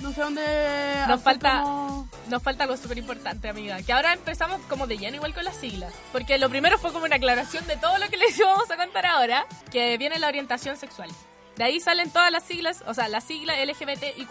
[0.00, 1.04] no sé dónde.
[1.08, 3.80] Nos falta, como- nos falta algo súper importante, amiga.
[3.82, 5.92] Que ahora empezamos como de lleno igual con las siglas.
[6.12, 9.06] Porque lo primero fue como una aclaración de todo lo que les vamos a contar
[9.06, 11.10] ahora, que viene la orientación sexual.
[11.56, 14.28] De ahí salen todas las siglas, o sea, la sigla LGBTIQ+.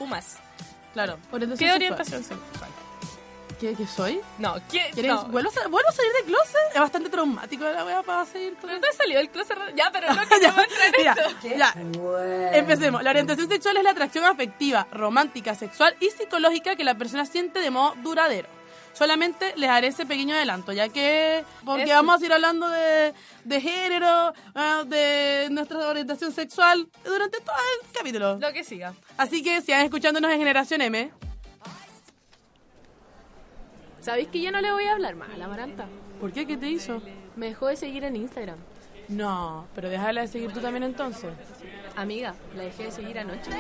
[0.94, 1.76] Claro, orientación ¿Qué sexual.
[1.76, 2.70] orientación sexual?
[3.62, 4.20] ¿Qué, qué soy?
[4.40, 4.90] No, ¿qué?
[4.92, 5.26] ¿Quieres, No.
[5.26, 6.56] ¿vuelvo, a, vuelvo a salir de closet?
[6.74, 9.56] Es bastante traumático la wea para seguir todo Pero tú has salido del closet.
[9.76, 11.48] Ya, pero no entrar en Mira, esto.
[11.56, 11.74] ya.
[12.58, 13.04] Empecemos.
[13.04, 17.60] La orientación sexual es la atracción afectiva, romántica, sexual y psicológica que la persona siente
[17.60, 18.50] de modo duradero.
[18.94, 21.94] Solamente les haré ese pequeño adelanto, ya que porque Eso.
[21.94, 23.14] vamos a ir hablando de,
[23.46, 28.38] de género, ah, de nuestra orientación sexual durante todo el capítulo.
[28.40, 28.94] Lo que siga.
[29.18, 31.12] Así que sigan escuchándonos en Generación M.
[34.02, 35.86] ¿Sabéis que yo no le voy a hablar más a la Maranta?
[36.20, 36.48] ¿Por qué?
[36.48, 37.02] ¿Qué te hizo?
[37.36, 38.58] Me dejó de seguir en Instagram.
[39.08, 41.32] No, pero déjala de seguir tú también entonces.
[41.96, 43.52] Amiga, la dejé de seguir anoche.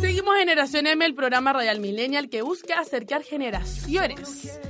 [0.00, 4.60] Seguimos Generación M, el programa radial millennial que busca acercar generaciones.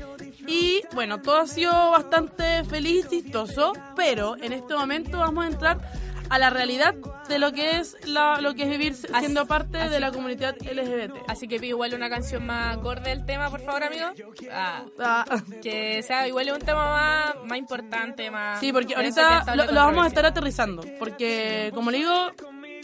[0.52, 5.48] Y bueno, todo ha sido bastante feliz y chistoso, pero en este momento vamos a
[5.48, 5.80] entrar
[6.28, 6.94] a la realidad
[7.26, 11.24] de lo que es la, lo que es vivir siendo parte de la comunidad LGBT.
[11.26, 14.08] Así que pido igual una canción más acorde del tema, por favor, amigo.
[14.50, 15.24] Ah,
[15.62, 18.60] que sea igual un tema más, más importante, más...
[18.60, 22.30] Sí, porque ahorita lo, lo vamos a estar aterrizando, porque como le digo,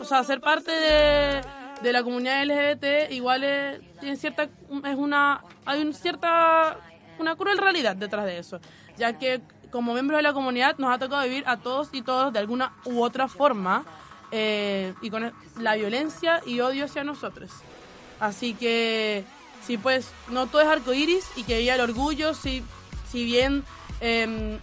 [0.01, 1.43] o sea, ser parte de,
[1.83, 6.79] de la comunidad LGBT igual es, tiene cierta, es una, hay una cierta,
[7.19, 8.61] una cruel realidad detrás de eso,
[8.97, 12.33] ya que como miembros de la comunidad nos ha tocado vivir a todos y todos
[12.33, 13.85] de alguna u otra forma
[14.31, 17.51] eh, y con la violencia y odio hacia nosotros.
[18.21, 19.25] Así que,
[19.67, 22.63] sí, pues, no todo es arcoíris y que viva el orgullo, si,
[23.11, 23.65] si bien
[24.01, 24.59] em,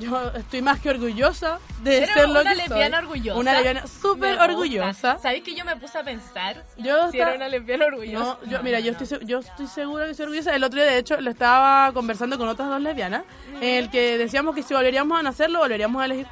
[0.00, 3.06] yo estoy más que orgullosa de Pero ser lo una que lesbiana soy.
[3.06, 3.38] orgullosa.
[3.40, 5.18] Una lesbiana súper orgullosa.
[5.18, 8.38] ¿Sabes que yo me puse a pensar Yo si era una lesbiana orgullosa?
[8.42, 10.54] No, yo, mira, yo estoy, yo estoy segura que soy orgullosa.
[10.54, 13.22] El otro día, de hecho, lo estaba conversando con otras dos lesbianas,
[13.60, 16.26] en el que decíamos que si volveríamos a nacer, lo volveríamos a elegir.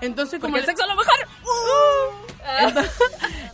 [0.00, 2.04] Entonces, como Porque el sexo es lo mejor.
[2.60, 2.92] entonces,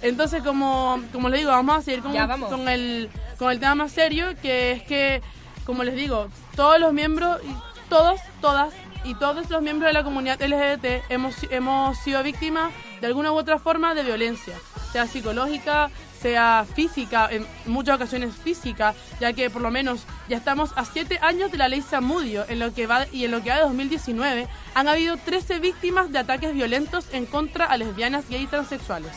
[0.02, 2.50] entonces, como, como les digo, vamos a seguir con, Ya, vamos.
[2.50, 5.22] con, el, con el tema más serio, que es que,
[5.64, 7.40] como les digo, todos los miembros,
[7.88, 8.72] todos, todas
[9.06, 13.36] y todos los miembros de la comunidad LGBT hemos, hemos sido víctimas de alguna u
[13.36, 14.56] otra forma de violencia,
[14.90, 15.90] sea psicológica,
[16.20, 21.20] sea física, en muchas ocasiones física, ya que por lo menos ya estamos a siete
[21.22, 23.62] años de la ley Samudio en lo que va, y en lo que va de
[23.62, 29.12] 2019 han habido 13 víctimas de ataques violentos en contra a lesbianas, gay y transexuales.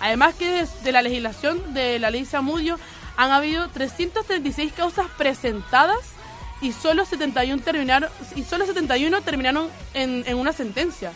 [0.00, 2.78] Además que desde la legislación de la ley Samudio
[3.16, 6.11] han habido 336 causas presentadas
[6.62, 11.12] y solo 71 terminaron y solo 71 terminaron en, en una sentencia.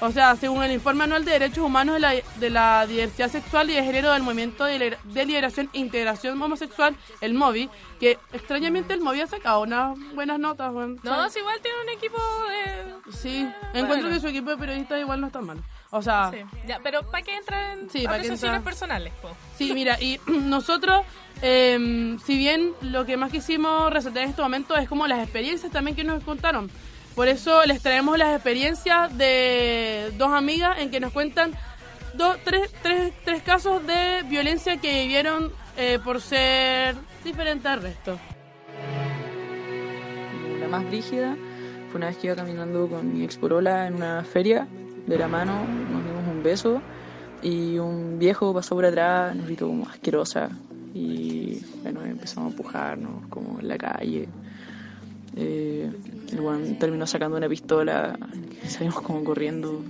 [0.00, 3.70] O sea, según el informe anual de derechos humanos de la, de la diversidad sexual
[3.70, 8.92] y de género del movimiento de, de liberación e integración homosexual, el MOVI, que extrañamente
[8.92, 10.70] el MOVI ha sacado unas buenas notas.
[10.70, 11.00] weón.
[11.02, 12.18] No, si igual tiene un equipo
[12.50, 13.12] de...
[13.12, 15.62] Sí, encuentro que su equipo de periodistas igual no está mal.
[15.90, 19.12] O sea, Sí, ya, pero ¿para qué entrar en Sí, ¿para qué apreciaciones personales?
[19.22, 19.30] po?
[19.56, 21.02] Sí, mira, y nosotros,
[21.42, 25.70] eh, si bien lo que más quisimos resaltar en este momento es como las experiencias
[25.72, 26.70] también que nos contaron.
[27.14, 31.52] Por eso les traemos las experiencias de dos amigas en que nos cuentan
[32.14, 36.94] dos, tres, tres, tres casos de violencia que vivieron eh, por ser
[37.24, 38.18] diferentes al resto.
[40.60, 41.36] La más rígida
[41.90, 44.66] fue una vez que iba caminando con mi exporola en una feria,
[45.06, 46.80] de la mano, nos dimos un beso
[47.42, 50.48] y un viejo pasó por atrás, nos gritó como asquerosa
[50.94, 54.28] y bueno, empezamos a empujarnos como en la calle.
[55.36, 55.90] Eh,
[56.32, 58.18] el weón terminó sacando una pistola
[58.68, 59.82] salimos como corriendo.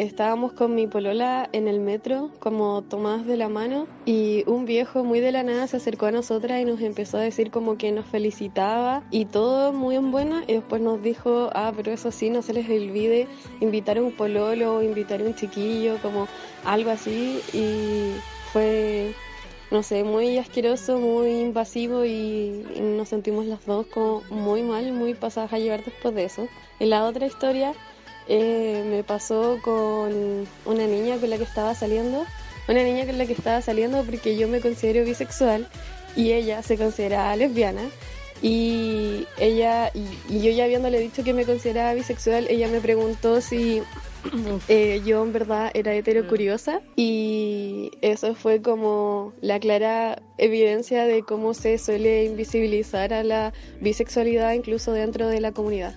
[0.00, 5.04] Estábamos con mi polola en el metro, como tomadas de la mano, y un viejo
[5.04, 7.92] muy de la nada se acercó a nosotras y nos empezó a decir como que
[7.92, 12.30] nos felicitaba y todo muy en buena, y después nos dijo, ah, pero eso sí,
[12.30, 13.28] no se les olvide
[13.60, 16.28] invitar a un pololo invitar a un chiquillo, como
[16.64, 18.14] algo así, y
[18.54, 19.12] fue,
[19.70, 24.94] no sé, muy asqueroso, muy invasivo y, y nos sentimos las dos como muy mal,
[24.94, 26.48] muy pasadas a llevar después de eso.
[26.78, 27.74] En la otra historia
[28.32, 32.24] eh, me pasó con una niña con la que estaba saliendo,
[32.68, 35.66] una niña con la que estaba saliendo porque yo me considero bisexual
[36.14, 37.82] y ella se considera lesbiana
[38.40, 43.40] y ella y, y yo ya habiéndole dicho que me consideraba bisexual, ella me preguntó
[43.40, 43.82] si
[44.68, 51.52] eh, yo en verdad era heterocuriosa y eso fue como la clara evidencia de cómo
[51.52, 55.94] se suele invisibilizar a la bisexualidad incluso dentro de la comunidad.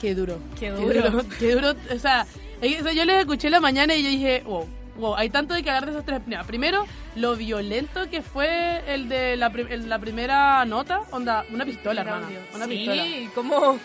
[0.00, 0.38] Qué duro.
[0.58, 1.24] Qué Qué duro.
[1.38, 1.74] Qué duro.
[1.94, 2.26] O sea,
[2.62, 4.66] yo les escuché en la mañana y yo dije, wow,
[4.98, 6.20] wow, hay tanto de que hablar de esos tres.
[6.26, 6.86] Mira, primero,
[7.16, 12.00] lo violento que fue el de la, pri- el- la primera nota, onda, una pistola,
[12.02, 12.26] hermana.
[12.54, 13.04] Una sí, pistola.
[13.34, 13.78] como...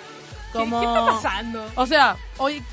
[0.60, 1.72] Como- ¿Qué, qué está pasando?
[1.76, 2.64] O sea, hoy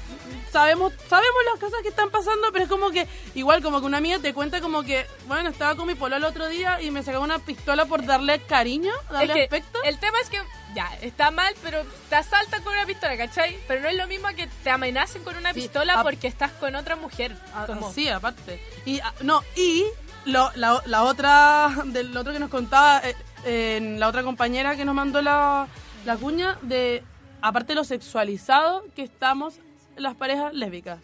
[0.50, 3.98] sabemos sabemos las cosas que están pasando, pero es como que igual como que una
[3.98, 7.02] amiga te cuenta como que, bueno, estaba con mi polo el otro día y me
[7.02, 9.78] sacaba una pistola por darle cariño, darle Es que aspecto.
[9.84, 10.38] El tema es que,
[10.74, 13.58] ya, está mal, pero te asaltan con una pistola, ¿cachai?
[13.66, 16.74] Pero no es lo mismo que te amenacen con una Sí, pistola porque estás con
[16.76, 17.34] otra mujer.
[17.54, 18.62] Ah, Como- Sí, aparte.
[18.84, 19.84] Y ah, no, y
[20.26, 23.00] lo- la, la otra del otro que nos contaba
[23.44, 25.66] eh, en la otra compañera que nos mandó la,
[26.04, 27.02] la cuña de
[27.42, 29.54] aparte de lo sexualizado que estamos
[29.96, 31.00] las parejas lésbicas.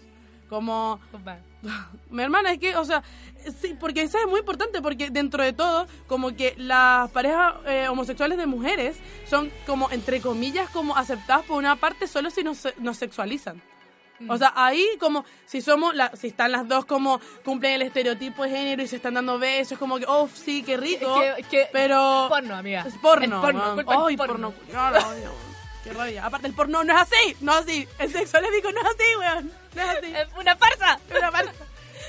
[0.48, 0.98] Como
[2.10, 3.02] mi hermana es que, o sea,
[3.60, 7.86] sí, porque eso es muy importante, porque dentro de todo, como que las parejas eh,
[7.88, 8.96] homosexuales de mujeres
[9.28, 13.60] son como, entre comillas, como aceptadas por una parte solo si nos, nos sexualizan.
[14.28, 18.42] O sea, ahí como si somos, la, si están las dos como cumplen el estereotipo
[18.42, 21.20] de género y se están dando besos, como que, oh, sí, qué rico.
[21.20, 22.26] Que- que- pero...
[22.28, 22.84] Porno, amiga.
[22.84, 23.36] Es porno.
[23.36, 23.74] El porno, man.
[23.76, 24.50] culpa del Ay, porno.
[24.50, 24.54] porno.
[24.72, 25.47] No, no, no.
[25.88, 26.26] Qué rabia.
[26.26, 27.36] Aparte, el porno no es así.
[27.40, 27.88] No es así.
[27.98, 29.52] El sexo lésbico no es así, weón.
[29.74, 30.14] No es así.
[30.14, 31.00] Es una farsa.
[31.08, 31.52] Es una farsa.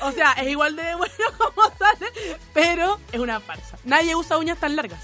[0.01, 2.11] O sea, es igual de bueno como sale,
[2.53, 3.77] pero es una farsa.
[3.83, 5.01] Nadie usa uñas tan largas.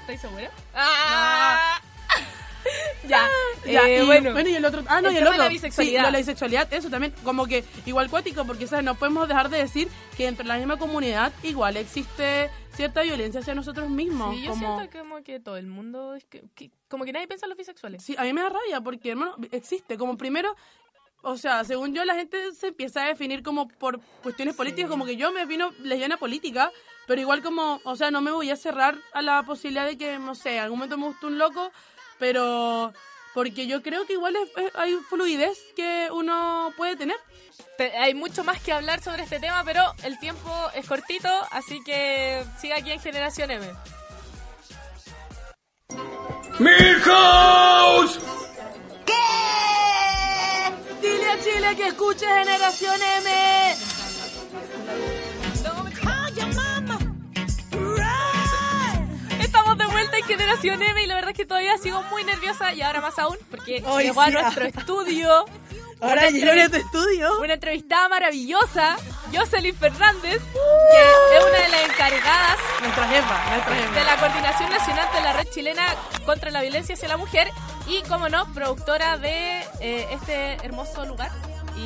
[0.00, 0.50] ¿Estás segura?
[0.74, 1.80] Ah.
[3.08, 3.26] Ya,
[3.64, 4.38] Ya, eh, y, bueno.
[4.40, 4.82] y el otro.
[4.86, 5.42] Ah, no, El y el de otro.
[5.42, 6.00] la bisexualidad.
[6.00, 8.84] Sí, de la bisexualidad, eso también, como que igual cuático, porque ¿sabes?
[8.84, 13.54] no podemos dejar de decir que entre la misma comunidad igual existe cierta violencia hacia
[13.54, 14.36] nosotros mismos.
[14.36, 14.76] Sí, yo como...
[14.76, 17.58] siento que como que todo el mundo, que, que- como que nadie piensa en los
[17.58, 18.02] bisexuales.
[18.02, 19.96] Sí, a mí me da rabia porque, hermano, existe.
[19.96, 20.54] Como primero,
[21.22, 25.04] o sea, según yo, la gente se empieza a definir como por cuestiones políticas, como
[25.06, 26.70] que yo me vino lesbiana política,
[27.06, 30.18] pero igual como, o sea, no me voy a cerrar a la posibilidad de que,
[30.18, 31.70] no sé, en algún momento me guste un loco,
[32.20, 32.92] pero
[33.34, 37.16] porque yo creo que igual es- es- hay fluidez que uno puede tener.
[37.78, 41.82] Te- hay mucho más que hablar sobre este tema, pero el tiempo es cortito, así
[41.84, 43.66] que siga aquí en Generación M.
[46.58, 48.18] ¡Milhouse!
[51.00, 53.76] Dile a Chile que escuche Generación M.
[60.30, 63.36] Generación M y la verdad es que todavía sigo muy nerviosa y ahora más aún
[63.50, 65.44] porque Ay, llegó a nuestro estudio.
[66.02, 67.40] Ahora llegó a nuestro estudio.
[67.40, 68.96] Una entrevistada maravillosa,
[69.34, 73.92] Jocelyn Fernández, que es una de las encargadas Nuestra jefa, nuestra jefa.
[73.98, 75.84] de la Coordinación Nacional de la Red Chilena
[76.24, 77.48] contra la Violencia hacia la Mujer
[77.86, 81.30] y, como no, productora de eh, este hermoso lugar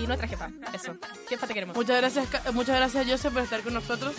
[0.02, 0.50] y nuestra jefa.
[0.72, 0.96] Eso,
[1.28, 1.76] jefa te queremos.
[1.76, 4.14] Muchas gracias, Ca- muchas gracias Joseph por estar con nosotros.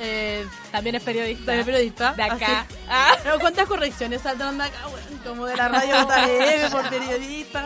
[0.00, 1.44] Eh, También es periodista.
[1.46, 2.12] también periodista.
[2.12, 2.60] De acá.
[2.60, 3.16] Así- Ah.
[3.40, 4.86] ¿Cuántas correcciones saldrán de acá?
[4.88, 5.18] weón?
[5.24, 7.64] como de la radio JM por periodista.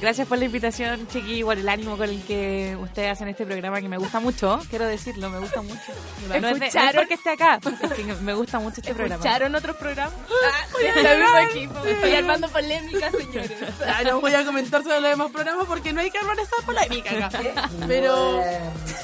[0.00, 3.80] Gracias por la invitación, Chiqui, por el ánimo con el que ustedes hacen este programa
[3.80, 5.80] que me gusta mucho, quiero decirlo, me gusta mucho.
[6.28, 6.94] No es, de- no es ¿Escucharon?
[6.96, 9.16] porque esté acá, es que me gusta mucho este programa.
[9.16, 10.14] ¿Escucharon otros programas?
[10.28, 11.80] Ah, este mismo equipo.
[11.84, 13.52] Me estoy armando polémica, señores.
[13.80, 16.56] Ya, no voy a comentar sobre los demás programas porque no hay que armar esa
[16.66, 17.70] polémica acá.
[17.88, 18.42] Pero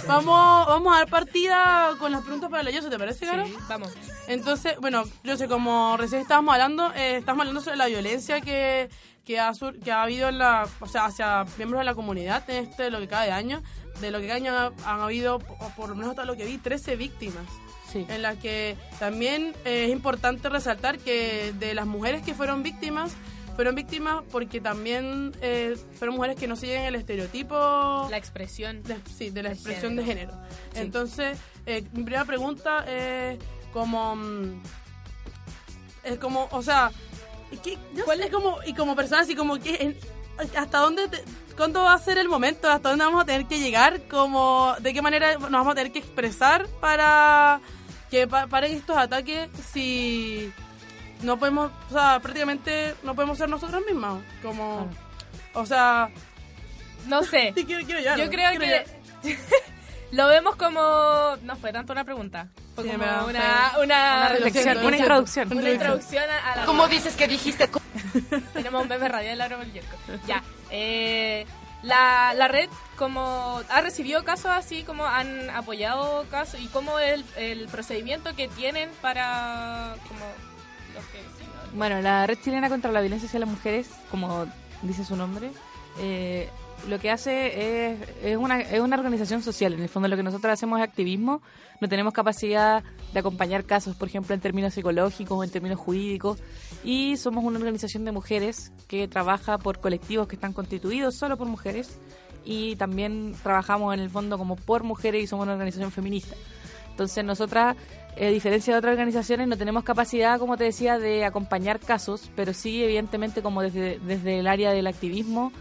[0.07, 3.47] vamos, vamos a dar partida con las preguntas para la Yose, ¿te parece, Caro?
[3.47, 3.93] Sí, vamos.
[4.29, 8.89] Entonces, bueno, yo sé, como recién estábamos hablando, eh, estamos hablando sobre la violencia que,
[9.25, 12.49] que, ha, sur- que ha habido en la, o sea, hacia miembros de la comunidad
[12.51, 13.63] en este, lo que cada año.
[14.01, 16.45] De lo que cada año han, han habido, o por lo menos hasta lo que
[16.45, 17.45] vi, 13 víctimas.
[17.93, 18.07] Sí.
[18.09, 23.13] En las que también eh, es importante resaltar que de las mujeres que fueron víctimas,
[23.55, 28.83] fueron víctimas porque también eh, fueron mujeres que no siguen el estereotipo La expresión.
[28.83, 30.33] de, sí, de la de expresión de género.
[30.33, 30.49] género.
[30.75, 33.39] Entonces, eh, mi primera pregunta es
[33.75, 34.17] como...
[34.17, 34.63] mm,
[36.05, 36.91] Es como, o sea,
[37.59, 39.97] ¿qué, ¿cuál es como, y como persona así como que...
[40.57, 41.23] ¿Hasta dónde, te-
[41.57, 42.69] cuándo va a ser el momento?
[42.71, 44.03] ¿Hasta dónde vamos a tener que llegar?
[44.09, 47.61] Como, ¿De qué manera nos vamos a tener que expresar para
[48.11, 50.51] que pa- paren estos ataques si
[51.23, 54.23] no podemos, o sea, prácticamente no podemos ser nosotros mismos?
[54.43, 54.89] Como,
[55.55, 56.11] o sea...
[57.07, 57.53] No sé.
[57.57, 58.85] Sí, quiero, quiero llorar, Yo creo quiero
[59.23, 59.37] que.
[60.13, 61.37] lo vemos como...
[61.43, 62.49] No fue tanto una pregunta.
[62.75, 65.53] Fue Sí, como una, una, una reflexión, una introducción.
[65.57, 66.65] Una introducción a, a la...
[66.65, 67.69] ¿Cómo dices que dijiste?
[68.53, 69.97] Tenemos un bebé radial el yerco.
[70.27, 70.43] Ya.
[70.71, 71.45] Eh,
[71.83, 77.25] la, la red como ha recibido casos así, como han apoyado casos y cómo el,
[77.37, 80.25] el procedimiento que tienen para como
[80.95, 81.21] los que
[81.75, 84.47] Bueno, la Red Chilena contra la Violencia hacia las Mujeres, como
[84.83, 85.51] dice su nombre,
[85.99, 86.49] eh,
[86.89, 89.73] lo que hace es, es, una, es una organización social.
[89.75, 91.43] En el fondo lo que nosotros hacemos es activismo.
[91.81, 96.39] No tenemos capacidad de acompañar casos, por ejemplo, en términos psicológicos o en términos jurídicos.
[96.85, 101.47] Y somos una organización de mujeres que trabaja por colectivos que están constituidos solo por
[101.47, 101.99] mujeres.
[102.45, 106.35] Y también trabajamos en el fondo como por mujeres y somos una organización feminista.
[106.91, 107.77] Entonces nosotras,
[108.17, 112.31] eh, a diferencia de otras organizaciones, no tenemos capacidad, como te decía, de acompañar casos,
[112.37, 115.53] pero sí, evidentemente, como desde, desde el área del activismo,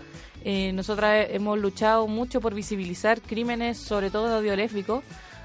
[0.43, 5.03] eh, nosotras hemos luchado mucho por visibilizar crímenes, sobre todo de odio lésbico,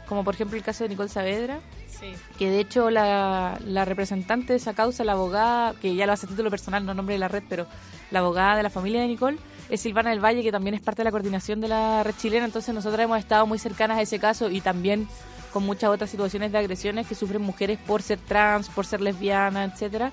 [0.09, 2.13] como por ejemplo el caso de Nicole Saavedra, Sí.
[2.39, 6.27] que de hecho la, la representante de esa causa, la abogada, que ya lo hace
[6.27, 7.67] a título personal, no nombre de la red, pero
[8.11, 9.39] la abogada de la familia de Nicole,
[9.71, 12.45] es Silvana del Valle, que también es parte de la coordinación de la red chilena,
[12.45, 15.09] entonces nosotras hemos estado muy cercanas a ese caso y también
[15.55, 19.73] con muchas otras situaciones de agresiones que sufren mujeres por ser trans, por ser lesbianas,
[19.73, 20.13] etcétera.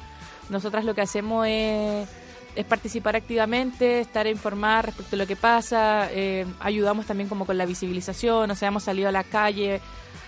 [0.50, 2.08] Nosotras lo que hacemos es,
[2.56, 7.46] es participar activamente, estar a informar respecto a lo que pasa, eh, ayudamos también como
[7.46, 9.82] con la visibilización, o sea, hemos salido a la calle,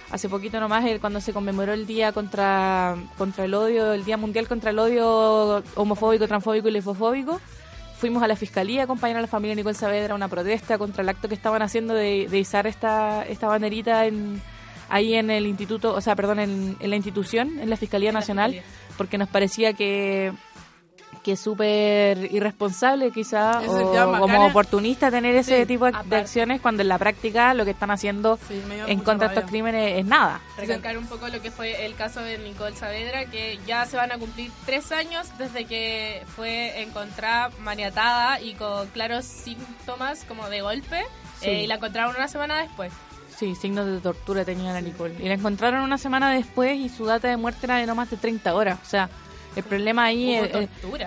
[0.10, 4.48] hace poquito nomás cuando se conmemoró el día contra, contra el odio, el Día Mundial
[4.48, 7.40] contra el Odio Homofóbico, Transfóbico y Lesbofóbico,
[7.98, 11.02] fuimos a la fiscalía a acompañar a la familia Nicole Saavedra a una protesta contra
[11.02, 14.42] el acto que estaban haciendo de, de izar esta, esta banderita en,
[14.90, 18.62] ahí en el instituto, o sea, perdón, en, en la institución, en la Fiscalía Nacional,
[18.98, 20.34] porque nos parecía que
[21.26, 26.62] que es súper irresponsable quizá o llama, como oportunista tener ese Sí, tipo de acciones
[26.62, 28.38] cuando en la práctica lo que están haciendo
[28.86, 30.40] en contra de estos crímenes es nada.
[30.56, 34.12] recalcar un poco lo que fue el caso de Nicole Saavedra, que ya se van
[34.12, 40.62] a cumplir tres años desde que fue encontrada maniatada y con claros síntomas como de
[40.62, 41.02] golpe,
[41.40, 41.48] Sí.
[41.50, 42.94] eh, y la encontraron una semana después.
[43.36, 45.16] Sí, signos de tortura tenía la Nicole.
[45.20, 48.12] Y la encontraron una semana después y su data de muerte era de no más
[48.12, 48.78] de 30 horas.
[48.82, 49.10] O sea,
[49.56, 50.34] el problema ahí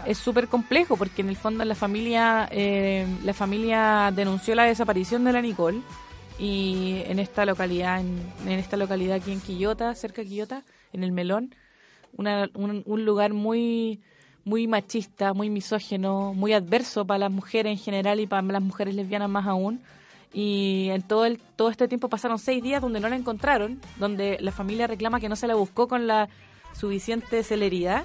[0.07, 5.25] es súper complejo porque en el fondo la familia eh, la familia denunció la desaparición
[5.25, 5.81] de la Nicole
[6.39, 11.03] y en esta localidad en, en esta localidad aquí en Quillota cerca de Quillota en
[11.05, 11.55] el Melón
[12.17, 14.01] una- un, un lugar muy
[14.45, 18.95] muy machista muy misógeno muy adverso para las mujeres en general y para las mujeres
[18.95, 19.81] lesbianas más aún.
[20.33, 24.37] Y en todo el todo este tiempo pasaron seis días donde no la encontraron donde
[24.41, 26.29] la familia reclama que no se la buscó con la
[26.75, 28.05] suficiente celeridad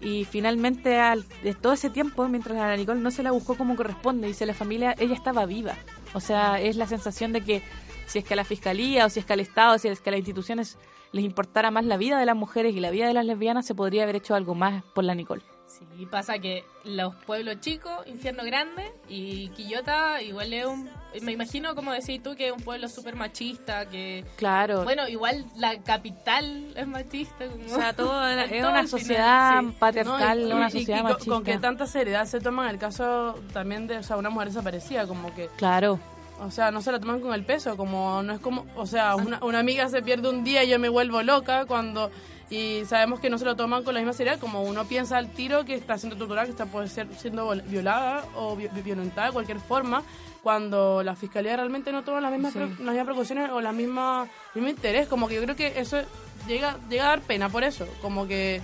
[0.00, 3.56] y finalmente al, de todo ese tiempo mientras a la Nicole no se la buscó
[3.56, 5.74] como corresponde dice la familia ella estaba viva.
[6.14, 7.62] O sea es la sensación de que
[8.06, 10.10] si es que a la fiscalía o si es que al Estado si es que
[10.10, 10.78] a las instituciones
[11.12, 13.74] les importara más la vida de las mujeres y la vida de las lesbianas se
[13.74, 15.42] podría haber hecho algo más por la Nicole
[15.78, 20.88] Sí, pasa que los pueblos chicos, infierno grande, y Quillota igual es un...
[21.22, 24.24] Me imagino, como decís tú, que es un pueblo súper machista, que...
[24.36, 24.84] Claro.
[24.84, 27.46] Bueno, igual la capital es machista.
[27.46, 27.64] Como...
[27.64, 29.74] O sea, todo es todo una final, sociedad sí.
[29.78, 31.30] patriarcal, No, y- una y- sociedad y machista.
[31.34, 35.06] Con que tanta seriedad se toman el caso también de o sea, una mujer desaparecida,
[35.06, 35.48] como que...
[35.56, 35.98] Claro.
[36.40, 38.66] O sea, no se la toman con el peso, como no es como...
[38.76, 42.10] O sea, una, una amiga se pierde un día y yo me vuelvo loca cuando...
[42.48, 45.30] Y sabemos que no se lo toman con la misma seriedad, como uno piensa al
[45.30, 49.32] tiro que está siendo torturada, que está puede ser siendo violada o vi- violentada de
[49.32, 50.02] cualquier forma,
[50.44, 52.60] cuando la fiscalía realmente no toma las mismas, Sí.
[52.60, 55.08] las mismas precauciones o la misma, el mismo interés.
[55.08, 55.98] Como que yo creo que eso
[56.46, 58.60] llega, llega a dar pena por eso, como que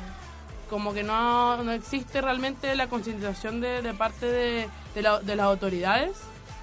[0.70, 5.37] como que no, no existe realmente la concientización de, de parte de, de, la- de
[5.37, 6.12] las autoridades,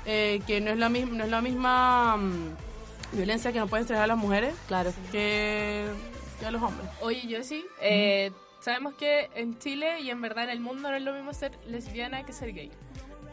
[0.05, 2.55] eh, que no es la, misma no es la misma mm,
[3.17, 4.91] violencia que nos pueden entregar las mujeres claro.
[5.11, 5.85] que,
[6.39, 6.89] que a los hombres.
[7.01, 7.65] Oye, yo sí.
[7.81, 8.31] eh,
[8.61, 11.51] Sabemos que en Chile y en verdad en el mundo no es lo mismo ser
[11.67, 12.69] lesbiana que ser gay.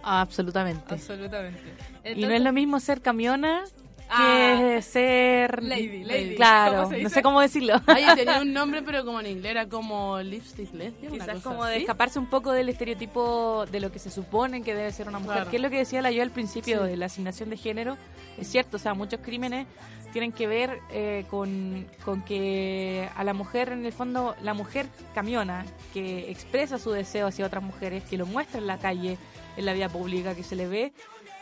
[0.02, 0.94] Absolutamente.
[0.94, 1.61] Absolutamente.
[2.04, 3.64] y no es lo mismo ser camiona
[4.09, 4.82] que Ah.
[4.82, 5.62] ser...
[5.62, 6.34] Lady, lady.
[6.36, 7.80] Claro, ¿Cómo se no sé cómo decirlo.
[7.86, 11.12] Ay, tenía un nombre, pero como en inglés era como lipstick lesbian.
[11.12, 14.74] Quizás cosa como de escaparse un poco del estereotipo de lo que se supone que
[14.74, 15.50] debe ser una mujer, Claro.
[15.50, 16.90] que es lo que decía la yo al principio Sí.
[16.90, 17.96] de la asignación de género.
[18.38, 19.66] Es cierto, o sea, muchos crímenes
[20.12, 24.86] tienen que ver eh, con, con que a la mujer, en el fondo, la mujer
[25.14, 29.18] camiona, que expresa su deseo hacia otras mujeres, que lo muestra en la calle,
[29.59, 30.92] en la vía pública, que se le ve,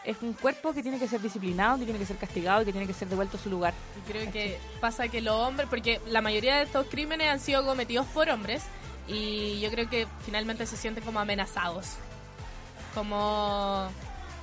[0.05, 2.73] es un cuerpo que tiene que ser disciplinado, que tiene que ser castigado y que
[2.73, 3.75] tiene que ser devuelto a su lugar.
[3.99, 7.65] Y creo que pasa que los hombres, porque la mayoría de estos crímenes han sido
[7.65, 8.63] cometidos por hombres
[9.09, 11.95] y yo creo que finalmente se sienten como amenazados.
[12.95, 13.89] Como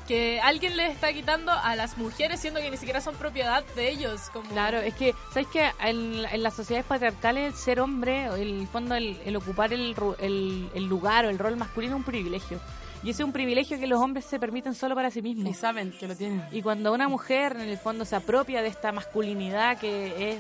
[0.08, 3.90] que alguien les está quitando a las mujeres siendo que ni siquiera son propiedad de
[3.90, 4.30] ellos.
[4.34, 4.50] Como...
[4.50, 9.20] Claro, es que, ¿sabes que en, en las sociedades patriarcales ser hombre, el fondo, el,
[9.26, 12.60] el ocupar el, el lugar o el rol masculino es un privilegio.
[13.04, 15.50] Y ese es un privilegio que los hombres se permiten solo para sí mismos.
[15.50, 16.44] Y saben que lo tienen.
[16.52, 20.38] Y cuando una mujer, en el fondo, se apropia de esta masculinidad que es,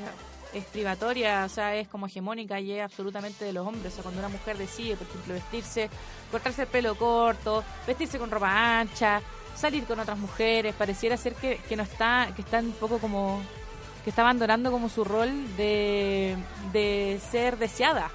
[0.53, 3.93] es privatoria, o sea, es como hegemónica y es absolutamente de los hombres.
[3.93, 5.89] O sea, cuando una mujer decide, por ejemplo, vestirse,
[6.29, 9.21] cortarse el pelo corto, vestirse con ropa ancha,
[9.55, 13.41] salir con otras mujeres, pareciera ser que, que no está, que está un poco como
[14.03, 16.35] que está abandonando como su rol de,
[16.73, 18.09] de ser deseada,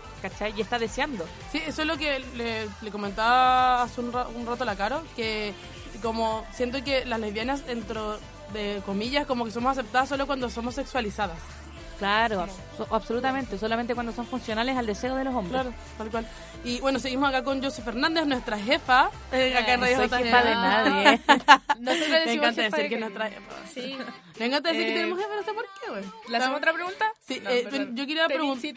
[0.57, 1.27] Y está deseando.
[1.53, 5.53] Sí, eso es lo que le, comentaba hace un, un rato la Caro, que
[6.03, 8.19] como siento que las lesbianas, dentro
[8.53, 11.39] de comillas, como que somos aceptadas solo cuando somos sexualizadas.
[11.99, 15.63] Claro, so- absolutamente, solamente cuando son funcionales al deseo de los hombres.
[15.63, 16.27] Claro, tal cual.
[16.65, 20.09] Y bueno, seguimos acá con José Fernández, nuestra jefa, eh, acá en No Radio soy
[20.09, 20.19] JGA.
[20.19, 21.21] jefa de nadie.
[21.81, 23.53] Nosotros Me decimos encanta jefa decir de que que- nuestra jefa.
[23.73, 23.97] Sí.
[24.39, 26.05] Me encanta decir que Eh, tenemos jefa, no sé por qué, güey.
[26.29, 27.13] ¿Le hacemos otra pregunta?
[27.27, 28.73] Sí, No, eh, yo quería, preguntar.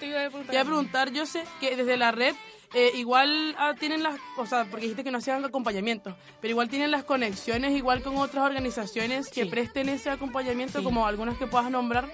[0.45, 2.35] quería preguntar, yo sé que desde la red
[2.75, 6.69] eh, igual ah, tienen las, o sea, porque dijiste que no hacían acompañamiento, pero igual
[6.69, 10.83] tienen las conexiones igual con otras organizaciones que presten ese acompañamiento, Sí.
[10.85, 12.05] como algunas que puedas nombrar.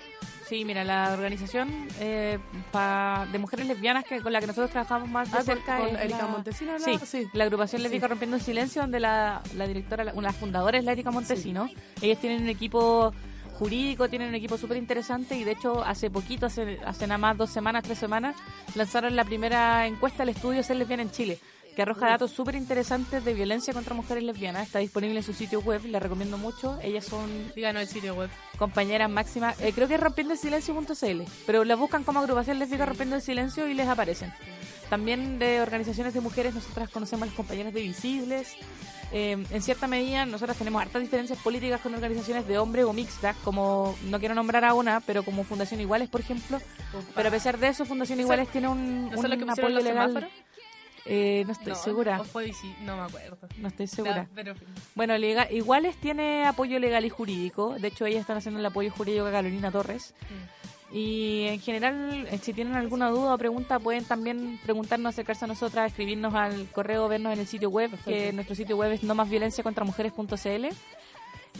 [0.48, 2.38] Sí, mira, la organización eh,
[2.72, 5.96] pa- de mujeres lesbianas que con la que nosotros trabajamos más de Ah, cerca con
[5.96, 7.06] Erika la- Montesino, Sí, ¿no?
[7.06, 7.28] Sí.
[7.34, 8.10] la agrupación Lésbica Sí.
[8.10, 11.10] Rompiendo el Silencio, donde la, la directora, la, una de las fundadoras es la Erika
[11.12, 11.68] Montesino.
[12.02, 13.12] Ellas tienen un equipo
[13.58, 17.38] jurídico, tienen un equipo súper interesante y de hecho hace poquito, hace, hace nada más
[17.38, 18.36] dos semanas, tres semanas,
[18.76, 21.40] lanzaron la primera encuesta al estudio Ser Lesbiana en Chile
[21.76, 24.66] que arroja datos súper interesantes de violencia contra mujeres lesbianas.
[24.68, 26.80] Está disponible en su sitio web, la recomiendo mucho.
[26.82, 28.30] Ellas son Díganos el sitio web.
[28.56, 33.22] Compañeras máximas, eh, creo que es rompiendoelsilencio.cl, pero la buscan como agrupación lésbica rompiendo el
[33.22, 34.34] silencio y les aparecen.
[34.90, 38.54] También de organizaciones de mujeres, nosotras conocemos a las compañeras de Visibles.
[39.12, 43.36] Eh, en cierta medida, nosotras tenemos hartas diferencias políticas con organizaciones de hombres o mixtas,
[43.44, 46.60] como no quiero nombrar a una, pero como Fundación Iguales, por ejemplo.
[47.16, 49.80] Pero a pesar de eso, Fundación ¿Eso- Iguales tiene un, ¿eso es lo un apoyo
[49.80, 50.08] legal.
[50.10, 50.30] semáforos?
[51.06, 52.20] Eh, no estoy No, segura.
[52.22, 53.38] o fue visi- no me acuerdo.
[53.58, 54.24] No estoy segura.
[54.24, 54.56] No, pero-
[54.96, 57.76] Bueno, lega- Iguales tiene apoyo legal y jurídico.
[57.80, 60.14] De hecho, ellas están haciendo el apoyo jurídico a Carolina Torres.
[60.92, 65.48] Y en general, eh, si tienen alguna duda o pregunta, pueden también preguntarnos, acercarse a
[65.48, 69.14] nosotras, escribirnos al correo, vernos en el sitio web, que nuestro sitio web es no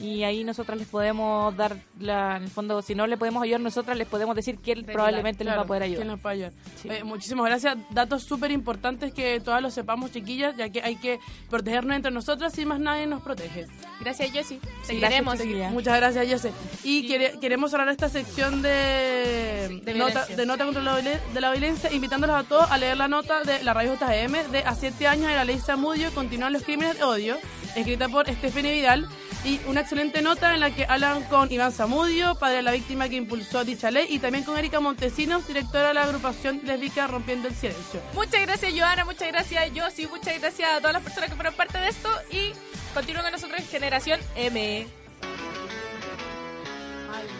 [0.02, 3.62] Y ahí nosotras les podemos dar, la, en el fondo, si no le podemos ayudar
[3.62, 5.98] nosotras, les podemos decir quién probablemente les va a Claro, poder ayudar.
[6.00, 6.52] ¿quién nos puede ayudar?
[6.84, 7.78] Eh, muchísimas gracias.
[7.92, 11.20] Datos súper importantes que todas lo sepamos, chiquillas, ya que hay que
[11.50, 13.68] protegernos entre nosotras y más nadie nos protege.
[14.02, 14.60] Gracias, Sí,
[15.00, 15.38] queremos.
[15.40, 15.72] gracias.
[15.72, 16.52] Muchas gracias, Jose.
[16.84, 21.52] Y quere- queremos cerrar esta sección de, De nota, de nota contra la, de la
[21.52, 25.08] violencia, invitándolos a todos a leer la nota de la radio JM de A 7
[25.08, 27.38] años de la ley Samudio continúan los crímenes de odio,
[27.76, 29.08] escrita por Estefania Vidal.
[29.44, 33.08] Y una excelente nota en la que hablan con Iván Zamudio, padre de la víctima
[33.08, 37.48] que impulsó dicha ley, y también con Erika Montesinos, directora de la agrupación lésbica Rompiendo
[37.48, 38.02] el Silencio.
[38.16, 39.06] Muchas gracias, Joana.
[39.06, 40.08] Muchas gracias, Josie.
[40.08, 42.10] Muchas gracias a todas las personas que fueron parte de esto.
[42.32, 42.54] Y
[42.96, 44.88] continúen con nosotros en Generación M.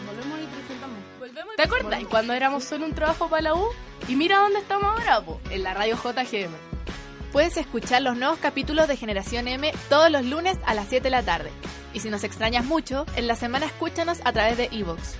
[0.06, 1.56] volvemos y presentamos.
[1.56, 2.04] ¿Te acuerdas?
[2.08, 3.66] Cuando éramos solo un trabajo para la U.
[4.06, 6.75] Y mira dónde estamos ahora, po, en la radio JGM.
[7.36, 11.10] Puedes escuchar los nuevos capítulos de Generación M todos los lunes a las 7 de
[11.10, 11.50] la tarde.
[11.92, 15.16] Y si nos extrañas mucho, en la semana escúchanos a través de Evox.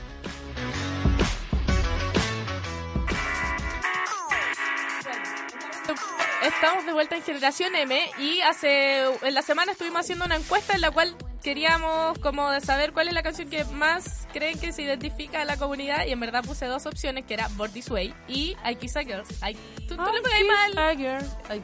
[6.46, 10.74] Estamos de vuelta en Generación M y hace en la semana estuvimos haciendo una encuesta
[10.74, 14.72] en la cual queríamos como de saber cuál es la canción que más creen que
[14.72, 17.90] se identifica a la comunidad y en verdad puse dos opciones que era Born This
[17.90, 19.24] Way y I Kiss a Girl.
[19.48, 19.54] I-
[19.88, 20.96] tú, tú mal.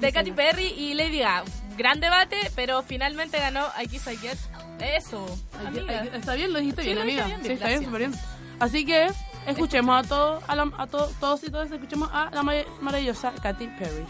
[0.00, 1.44] De Katy Perry y Lady Gaga.
[1.76, 4.38] Gran debate, pero finalmente ganó I Kiss I Get.
[4.80, 5.24] Eso,
[5.64, 6.04] amiga.
[6.12, 7.26] Está bien, lo dijiste Sí, bien, amiga.
[7.26, 8.12] bien, sí, está bien, súper bien.
[8.58, 9.08] Así que
[9.46, 13.32] escuchemos a todos, a, la- a to- todos y todas, escuchemos a la ma- maravillosa
[13.42, 14.04] Katy Perry.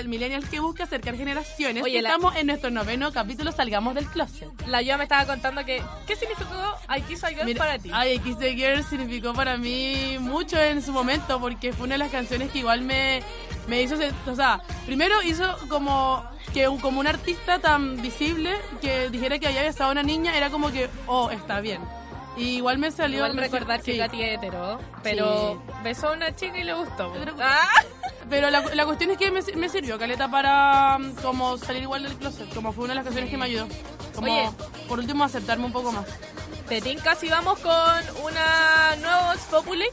[0.00, 1.82] Radial Millennial que busca acercar generaciones.
[1.82, 4.48] Oye, la- Estamos en nuestro noveno capítulo, Salgamos del Closet.
[4.66, 5.82] La Yoa me estaba contando que.
[6.06, 6.54] ¿Qué significó
[6.96, 7.90] I Kiss a Girl Mira, para ti?
[7.92, 11.98] Ay, Kiss the Girl significó para mí mucho en su momento porque fue una de
[11.98, 13.22] las canciones que igual me,
[13.68, 13.96] me hizo,
[14.26, 16.24] o sea, primero hizo como
[16.54, 20.36] que un, como un artista tan visible que dijera que había besado a una niña
[20.36, 21.80] era como que, oh, está bien.
[22.36, 23.18] Y igual me salió...
[23.18, 23.98] Igual me- recordar que sí.
[23.98, 27.12] Katy es hetero, pero besó a una chica y le gustó.
[27.12, 27.68] Pero- Ah.
[28.28, 32.04] Pero la, la cuestión es que me, me sirvió, Caleta, para mm, como salir igual
[32.04, 33.66] del closet, como fue una de las canciones que me ayudó.
[34.14, 34.50] Como, Oye.
[34.88, 36.06] por último, aceptarme un poco más.
[36.68, 37.72] Te tinca si vamos con
[38.22, 39.86] una nueva Vox Populi.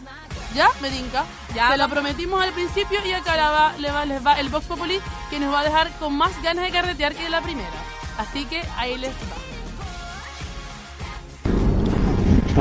[0.53, 0.69] ¿Ya?
[0.81, 1.25] Me tinca.
[1.55, 1.93] Ya, Se la vamos.
[1.93, 4.99] prometimos al principio y acá la va- le va- les va el Vox Populi
[5.31, 7.69] que nos va a dejar con más ganas de carretear que la primera.
[8.19, 9.46] Así que ahí les va.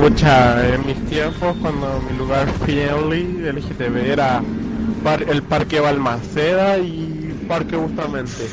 [0.06, 4.40] Pucha, en mis tiempos, cuando mi lugar friendly LGTB era
[5.02, 8.48] par- el Parque Balmaceda y Parque Bustamante.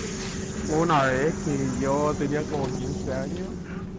[0.68, 3.50] Una vez que yo tenía como 15 años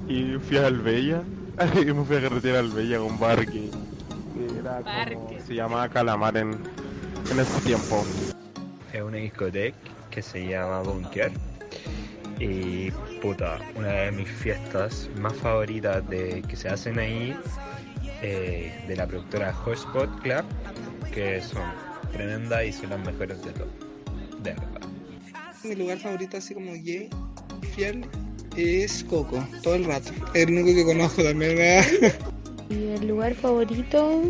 [0.09, 1.23] y fui a Albella,
[1.81, 3.71] y me fui a carretera a Albella con Barque,
[4.35, 6.59] que era como, se llamaba Calamar en,
[7.31, 8.05] en ese tiempo.
[8.93, 9.77] Es una discoteca
[10.11, 11.31] que se llama Bunker.
[12.39, 12.91] Y
[13.23, 17.37] puta, una de mis fiestas más favoritas de que se hacen ahí,
[18.23, 20.45] eh, de la productora Hotspot Club,
[21.13, 21.63] que son
[22.13, 23.69] tremendas y son las mejores de todo.
[24.43, 24.89] De verdad.
[25.63, 27.09] Mi lugar favorito, así como gay,
[27.75, 28.05] fiel,
[28.57, 30.11] es Coco, todo el rato.
[30.35, 31.59] El único que conozco también.
[32.71, 34.23] Y el lugar favorito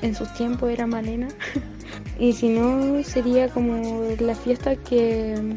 [0.00, 1.28] en sus tiempos era Malena.
[2.18, 5.56] Y si no, sería como la fiesta que,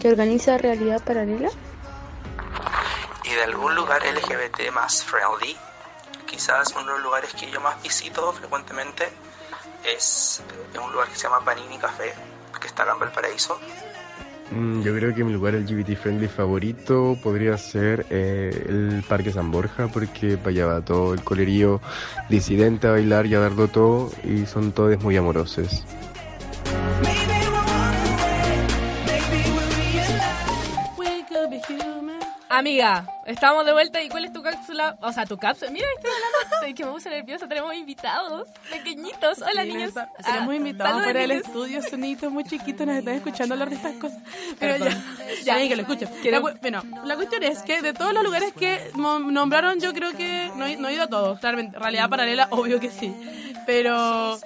[0.00, 1.50] que organiza Realidad Paralela.
[3.24, 5.56] y de algún lugar LGBT más friendly,
[6.26, 9.04] quizás uno de los lugares que yo más visito frecuentemente
[9.84, 10.42] es
[10.82, 12.12] un lugar que se llama Panini Café,
[12.60, 13.58] que está acá en Valparaíso.
[14.50, 19.52] Mm, Yo creo que mi lugar LGBT friendly favorito podría ser eh, el Parque San
[19.52, 21.80] Borja porque para allá va todo el colerío
[22.28, 25.84] disidente a bailar y a darlo todo y son todos muy amorosos.
[32.52, 34.96] Amiga, estamos de vuelta y ¿cuál es tu cápsula?
[35.02, 35.70] O sea, tu cápsula.
[35.70, 37.46] Mira, estoy hablando de que me puse nerviosa.
[37.46, 39.40] Tenemos invitados pequeñitos.
[39.40, 39.88] Hola, Sí, niños.
[39.90, 41.46] está- Ah, Tenemos invitados del niños.
[41.46, 44.18] estudio, sonitos muy chiquitos, nos están escuchando hablar de estas cosas.
[44.58, 45.00] Pero Perdón.
[45.44, 45.68] ya, Ya.
[45.68, 46.08] que lo escuchen.
[46.24, 50.50] La, bueno, la cuestión es que de todos los lugares que nombraron, yo creo que
[50.56, 51.38] no, no he ido a todos.
[51.38, 53.14] Claramente, realidad paralela, obvio que sí.
[53.70, 54.38] Pero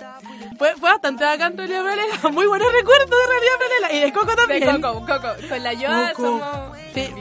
[0.58, 2.14] fue, fue bastante bacán realidad paralela.
[2.32, 3.92] Muy buenos recuerdos de realidad paralela.
[3.92, 4.60] Y de Coco también.
[4.60, 5.48] De Coco, Coco.
[5.48, 6.28] Con la Yoa Coco.
[6.40, 7.12] somos Sí.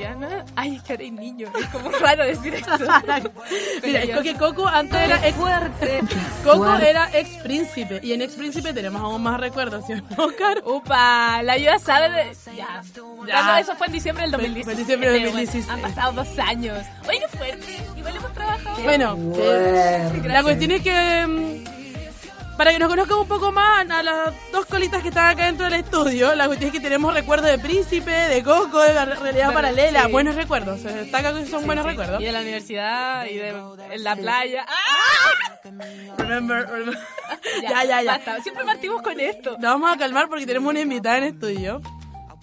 [0.56, 1.48] Ay, es que eres niño.
[1.60, 2.78] Es como raro decir esto.
[3.84, 6.00] Mira, es que Coco antes era ex fuerte.
[6.44, 8.00] Coco era ex príncipe.
[8.04, 10.62] Y en ex príncipe tenemos aún más recuerdos, ¿sí o no, Caro?
[10.66, 12.36] Upa, la Yoa sabe de.
[12.56, 12.84] Ya.
[13.28, 13.44] Ya.
[13.44, 14.64] No, eso fue en diciembre del Fue- 2016.
[14.66, 15.70] fue en diciembre del Bueno, 2016.
[15.70, 16.78] Han pasado dos años.
[17.08, 17.78] Oye, qué fuerte.
[17.98, 18.84] Igual hemos trabajado.
[18.84, 21.73] Bueno, eh, la cuestión es que mm,
[22.58, 25.66] para que nos conozcan un poco más a las dos colitas que están acá dentro
[25.66, 29.46] del estudio, la cuestión es que tenemos recuerdos de Príncipe, de Coco, de la realidad
[29.48, 30.12] Bueno, paralela, sí.
[30.12, 30.80] buenos recuerdos.
[30.82, 31.90] Se destaca que son Sí, buenos sí.
[31.90, 32.22] recuerdos.
[32.22, 33.50] Y de la universidad, y de
[33.92, 34.66] en la playa.
[34.68, 35.60] ¡Ah!
[36.18, 36.98] Remember, remember.
[37.62, 38.12] Ya, ya, ya.
[38.14, 38.42] Basta.
[38.42, 39.52] Siempre partimos con esto.
[39.54, 41.82] Nos vamos a calmar porque tenemos una invitada en estudio.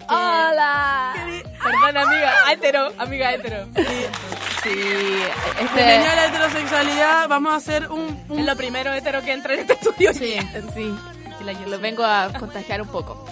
[0.09, 1.13] Hola.
[1.63, 2.33] Perdón, amiga.
[2.51, 3.67] Hetero, amiga hetero.
[4.63, 4.69] Sí,
[5.73, 7.27] Bienvenida a la heterosexualidad.
[7.27, 10.13] Vamos a hacer un, un- Es lo primero hetero que entra en este estudio.
[10.13, 10.37] Sí.
[10.75, 10.95] Sí,
[11.67, 13.25] lo vengo a contagiar un poco.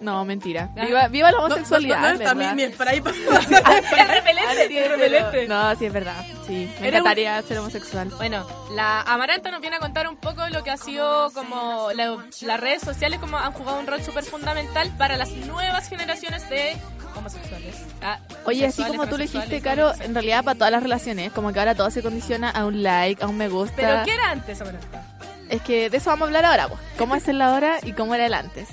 [0.00, 0.70] No, mentira.
[0.74, 2.00] Viva, viva la No, no, homosexualidad.
[2.00, 2.54] no, no está ¿verdad?
[2.54, 5.48] mi, spray para- Es repelente, repelente.
[5.48, 6.24] No, sí, es verdad.
[6.46, 8.08] Sí, me encantaría ser homosexual.
[8.16, 12.16] Bueno, la Amaranta nos viene a contar un poco lo que ha sido como la-
[12.42, 16.78] las redes sociales, como han jugado un rol súper fundamental para las nuevas generaciones de
[17.16, 17.76] homosexuales.
[18.02, 21.52] Ah, Oye, así como tú lo dijiste, Caro, en realidad para todas las relaciones, como
[21.52, 23.76] que ahora todo se condiciona a un like, a un me gusta.
[23.76, 25.06] Pero ¿qué era antes, Amaranta?
[25.48, 26.80] Es que de eso vamos a hablar ahora, pues.
[26.96, 28.68] ¿Cómo es el ahora y cómo era el antes?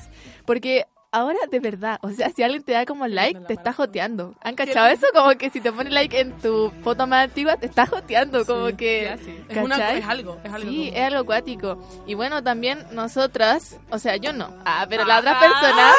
[0.46, 4.36] Porque ahora, de verdad, o sea, si alguien te da como like, te está joteando.
[4.44, 5.08] ¿Han cachado eso?
[5.14, 8.68] Como que si te pone like en tu foto más antigua, te está joteando, como
[8.78, 9.18] que...
[9.26, 9.44] sí.
[9.50, 11.88] Es una- es algo, es algo Sí, como- es algo acuático.
[12.06, 15.20] Y bueno, también nosotras, o sea, yo no, ah, pero las Ah.
[15.20, 15.96] otras personas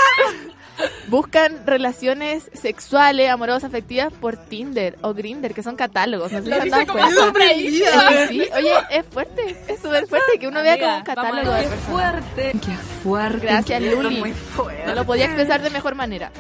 [1.08, 6.32] buscan relaciones sexuales, amorosas, afectivas por Tinder o Grinder, que son catálogos.
[6.32, 8.08] No sé si han dado sorprendida.
[8.08, 11.62] Que sí, oye, es fuerte, es súper fuerte que uno vea como un catálogo de
[11.62, 11.84] personas.
[11.84, 12.52] fuerte.
[12.64, 13.46] Qué fuerte.
[13.46, 14.18] Gracias, qué Luli.
[14.18, 14.86] muy fuerte.
[14.86, 16.30] No lo podía expresar de mejor manera.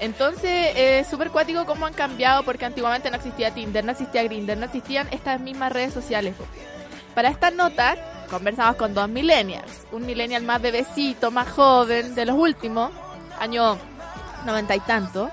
[0.00, 4.56] Entonces, es súper cuático cómo han cambiado, porque antiguamente no existía Tinder, no existía Grindr,
[4.56, 6.34] no existían estas mismas redes sociales.
[7.14, 7.96] Para esta nota,
[8.30, 9.86] conversamos con dos millennials.
[9.92, 12.90] Un millennial más bebecito, más joven, de los últimos,
[13.38, 13.78] año
[14.44, 15.30] noventa y tanto.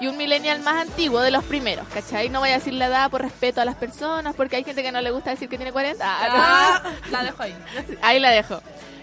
[0.00, 2.28] Y un millennial más antiguo, de los primeros, ¿cachai?
[2.28, 4.90] No voy a decir la edad por respeto a las personas, porque hay gente que
[4.90, 6.04] no le gusta decir que tiene 40.
[6.04, 7.10] Ah, no.
[7.12, 7.54] La dejo ahí.
[8.02, 8.60] Ahí la dejo.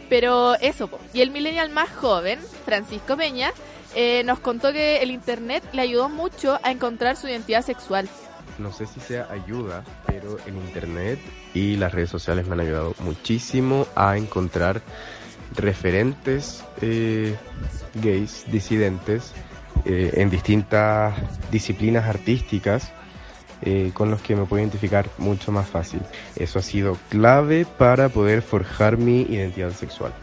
[0.10, 1.00] Pero eso, po.
[1.14, 3.54] y el millennial más joven, Francisco Peña,
[3.96, 8.10] eh, nos contó que el internet le ayudó mucho a encontrar su identidad sexual.
[8.58, 11.20] No sé si sea ayuda, pero el internet
[11.54, 14.82] y las redes sociales me han ayudado muchísimo a encontrar
[15.56, 17.36] referentes eh,
[17.96, 19.34] gays, disidentes,
[19.86, 21.16] eh, en distintas
[21.52, 22.92] disciplinas artísticas
[23.62, 26.02] eh, con los que me puedo identificar mucho más fácil.
[26.36, 30.14] Eso ha sido clave para poder forjar mi identidad sexual.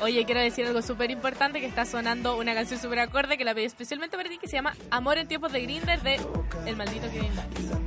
[0.00, 3.52] Oye, quiero decir algo súper importante que está sonando una canción súper acorde que la
[3.52, 6.20] pedí especialmente para ti que se llama Amor en tiempos de Grinder de
[6.66, 7.32] El maldito Kevin.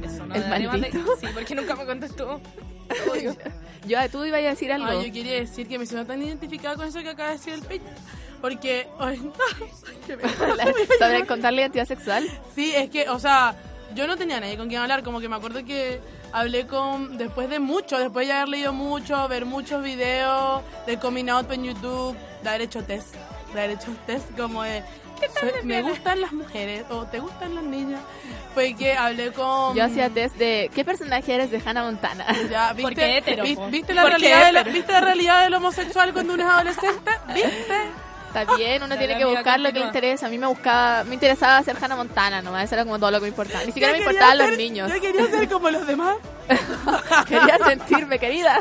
[0.03, 0.35] Eso, ¿no?
[0.35, 0.99] ¿El De de- maldito?
[1.21, 2.41] Sí, porque nunca me contestó.
[3.87, 4.87] Yo, tú ibas a decir algo.
[4.87, 7.53] Ah, yo quería decir que me siento tan identificada con eso que acaba de decir
[7.53, 7.83] el pecho.
[8.41, 8.87] Porque.
[8.99, 9.21] ay,
[10.05, 10.23] que me-
[10.99, 12.27] ¿Sobre encontrar la identidad sexual?
[12.55, 13.55] Sí, es que, o sea,
[13.95, 15.03] yo no tenía nadie con quien hablar.
[15.03, 15.99] Como que me acuerdo que
[16.31, 17.17] hablé con.
[17.17, 21.63] Después de mucho, después de haber leído mucho, ver muchos videos de coming out en
[21.63, 23.15] YouTube, de haber hecho test.
[23.53, 24.83] De haber hecho test como de.
[25.39, 28.01] Soy- me gustan las mujeres o te gustan las niñas.
[28.53, 29.75] Fue que hablé con.
[29.75, 32.25] Yo hacía test de ¿qué personaje eres de Hannah Montana?
[32.51, 33.67] Ya, ¿viste, Porque hetero, vi- po.
[33.67, 34.63] ¿viste, la realidad de la-.
[34.63, 37.11] ¿Viste la realidad del homosexual cuando uno es adolescente?
[37.33, 37.75] ¿Viste?
[38.33, 40.27] Está bien, uno tiene que buscar lo que le interesa.
[40.27, 43.17] A mí me buscaba, me interesaba hacer Hannah Montana, nomás eso era como todo lo
[43.17, 43.59] que me importaba.
[43.65, 44.89] Ni siquiera me importaban los niños.
[44.93, 46.15] Yo quería ser como los demás.
[47.27, 48.59] Quería sentirme querida.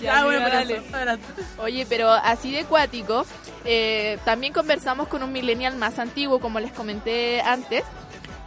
[0.00, 1.20] Ya, bueno, amiga, pero dale.
[1.58, 3.24] Oye, pero así de cuático,
[3.64, 7.84] eh, también conversamos con un millennial más antiguo, como les comenté antes.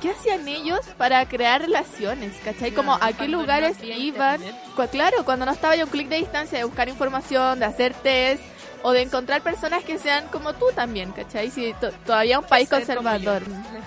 [0.02, 2.34] ¿Qué hacían ellos para crear relaciones?
[2.44, 2.72] ¿Cachai?
[2.72, 4.42] Como a qué no lugares había iban.
[4.76, 7.94] Cu- Claro, cuando no estaba ya un clic de distancia de buscar información, de hacer
[7.94, 8.44] test
[8.88, 11.50] o de encontrar personas que sean como tú también, ¿cachai?
[11.50, 13.42] Si to- todavía un país conservador.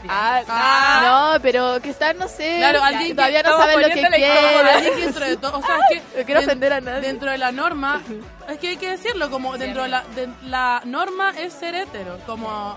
[0.09, 1.33] Ah, Ah.
[1.37, 4.11] no, pero que están, no sé, Claro, alguien que todavía no saben lo que quieren.
[4.13, 7.01] como Alguien que dentro de todo, o sea, es que No quiero ofender a nadie.
[7.01, 8.03] dentro de la norma,
[8.49, 12.19] es que hay que decirlo, como dentro de la, de la norma es ser hetero,
[12.27, 12.77] como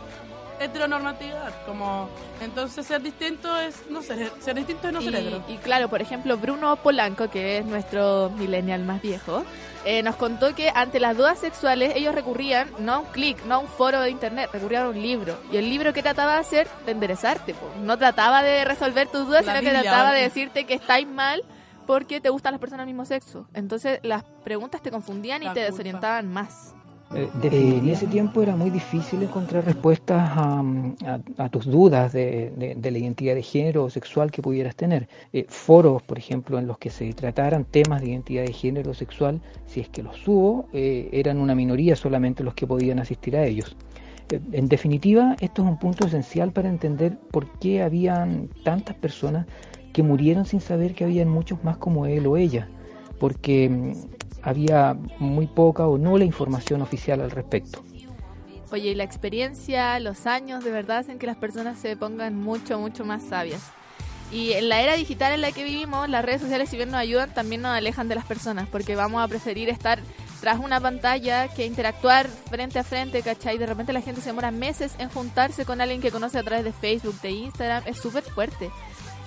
[0.65, 2.09] heteronormatividad, como
[2.41, 5.43] entonces ser distinto es no ser ser distinto es no ser hetero.
[5.47, 9.43] Y, y claro, por ejemplo, Bruno Polanco, que es nuestro millennial más viejo,
[9.85, 13.55] eh, nos contó que ante las dudas sexuales ellos recurrían no a un clic, no
[13.55, 15.37] a un foro de internet, recurrían a un libro.
[15.51, 17.67] Y el libro que trataba de hacer, de enderezarte, po.
[17.81, 21.43] no trataba de resolver tus dudas, La sino que trataba de decirte que estáis mal
[21.87, 23.47] porque te gustan las personas del mismo sexo.
[23.53, 25.71] Entonces las preguntas te confundían y La te culpa.
[25.71, 26.75] desorientaban más.
[27.13, 30.59] Eh, en ese tiempo era muy difícil encontrar respuestas a,
[31.05, 34.75] a- a tus dudas de, de- de la identidad de género o sexual que pudieras
[34.77, 35.09] tener.
[35.33, 38.93] Eh, foros, por ejemplo, en los que se trataran temas de identidad de género o
[38.93, 43.35] sexual, si es que los hubo, eh, eran una minoría solamente los que podían asistir
[43.35, 43.75] a ellos.
[44.29, 49.47] Eh, En definitiva, esto es un punto esencial para entender por qué habían tantas personas
[49.91, 52.69] que murieron sin saber que habían muchos más como él o ella,
[53.19, 53.93] porque mm,
[54.41, 57.83] había muy poca o no la información oficial al respecto.
[58.71, 62.79] Oye, y la experiencia, los años, de verdad hacen que las personas se pongan mucho,
[62.79, 63.61] mucho más sabias.
[64.31, 67.01] Y en la era digital en la que vivimos, las redes sociales, si bien nos
[67.01, 69.99] ayudan, también nos alejan de las personas, porque vamos a preferir estar
[70.39, 73.57] tras una pantalla que interactuar frente a frente, ¿cachai?
[73.57, 76.63] De repente la gente se demora meses en juntarse con alguien que conoce a través
[76.63, 78.71] de Facebook, de Instagram, es súper fuerte.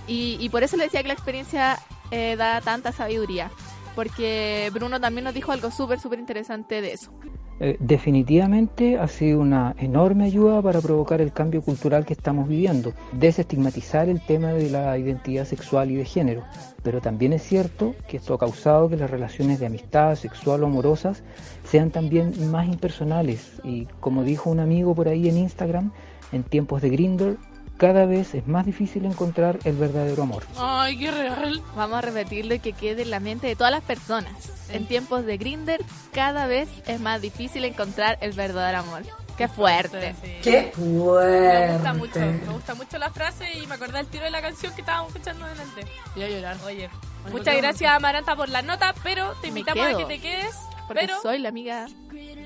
[0.08, 1.78] Y, y por eso le decía que la experiencia
[2.10, 3.50] eh, da tanta sabiduría,
[3.94, 7.12] porque Bruno también nos dijo algo súper, súper interesante de eso.
[7.60, 12.92] Eh, definitivamente ha sido una enorme ayuda para provocar el cambio cultural que estamos viviendo,
[13.12, 16.42] desestigmatizar el tema de la identidad sexual y de género.
[16.82, 20.66] Pero también es cierto que esto ha causado que las relaciones de amistad sexual o
[20.66, 21.22] amorosas
[21.62, 25.92] sean también más impersonales y como dijo un amigo por ahí en Instagram,
[26.32, 27.38] en tiempos de Grindr,
[27.76, 30.44] cada vez es más difícil encontrar el verdadero amor.
[30.56, 31.62] Ay, qué real.
[31.76, 34.32] Vamos a repetirlo y que quede en la mente de todas las personas.
[34.70, 39.02] En tiempos de Grinder, cada vez es más difícil encontrar el verdadero amor.
[39.36, 40.14] Qué fuerte.
[40.42, 44.30] Qué Me gusta mucho, me gusta mucho la frase y me acordé del tiro de
[44.30, 45.84] la canción que estábamos escuchando delante.
[46.14, 46.56] Voy a llorar.
[46.64, 46.88] Oye,
[47.32, 50.54] muchas gracias Amaranta por la nota, pero te invitamos a que te quedes.
[50.86, 51.86] Porque pero soy la amiga.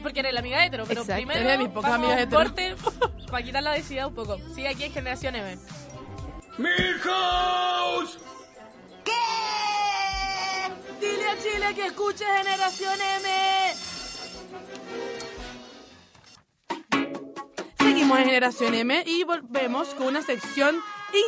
[0.03, 1.16] Porque eres la amiga hetero, pero Exacto.
[1.18, 2.76] primero Eres de mis pocas vamos a amigas un hetero.
[2.76, 4.38] corte para quitar la densidad un poco.
[4.55, 5.59] Sigue aquí en Generación M.
[6.59, 8.18] ¡Milhouse!
[11.01, 13.28] Dile a Chile que escuche Generación M.
[17.78, 20.76] Seguimos Seguimos en Generación M y volvemos con una sección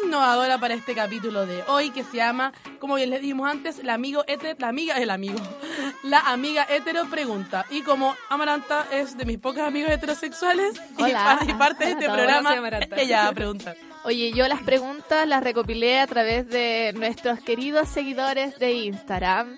[0.05, 3.95] innovadora para este capítulo de hoy que se llama, como bien les dijimos antes, la
[3.95, 5.39] amigo hétero, la amiga, el amigo,
[6.03, 7.65] la amiga hetero pregunta.
[7.71, 11.39] Y como Amaranta es de mis pocos amigos heterosexuales y, Hola.
[11.39, 12.55] par- y parte de este programa,
[12.97, 13.77] ella va a preguntar.
[14.05, 19.57] Oye, yo las preguntas las recopilé a través de nuestros queridos seguidores de Instagram,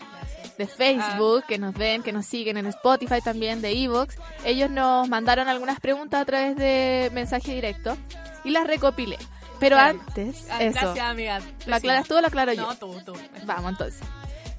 [0.58, 4.16] de Facebook, que nos ven, que nos siguen en Spotify también, de Evox.
[4.44, 7.96] Ellos nos mandaron algunas preguntas a través de mensaje directo
[8.44, 9.16] y las recopilé.
[9.62, 10.80] Pero antes, eso.
[10.80, 11.40] Gracias, amiga.
[11.66, 12.62] ¿Lo aclaras tú o lo aclaro yo?
[12.62, 13.14] No, tú, tú.
[13.44, 14.00] Vamos entonces.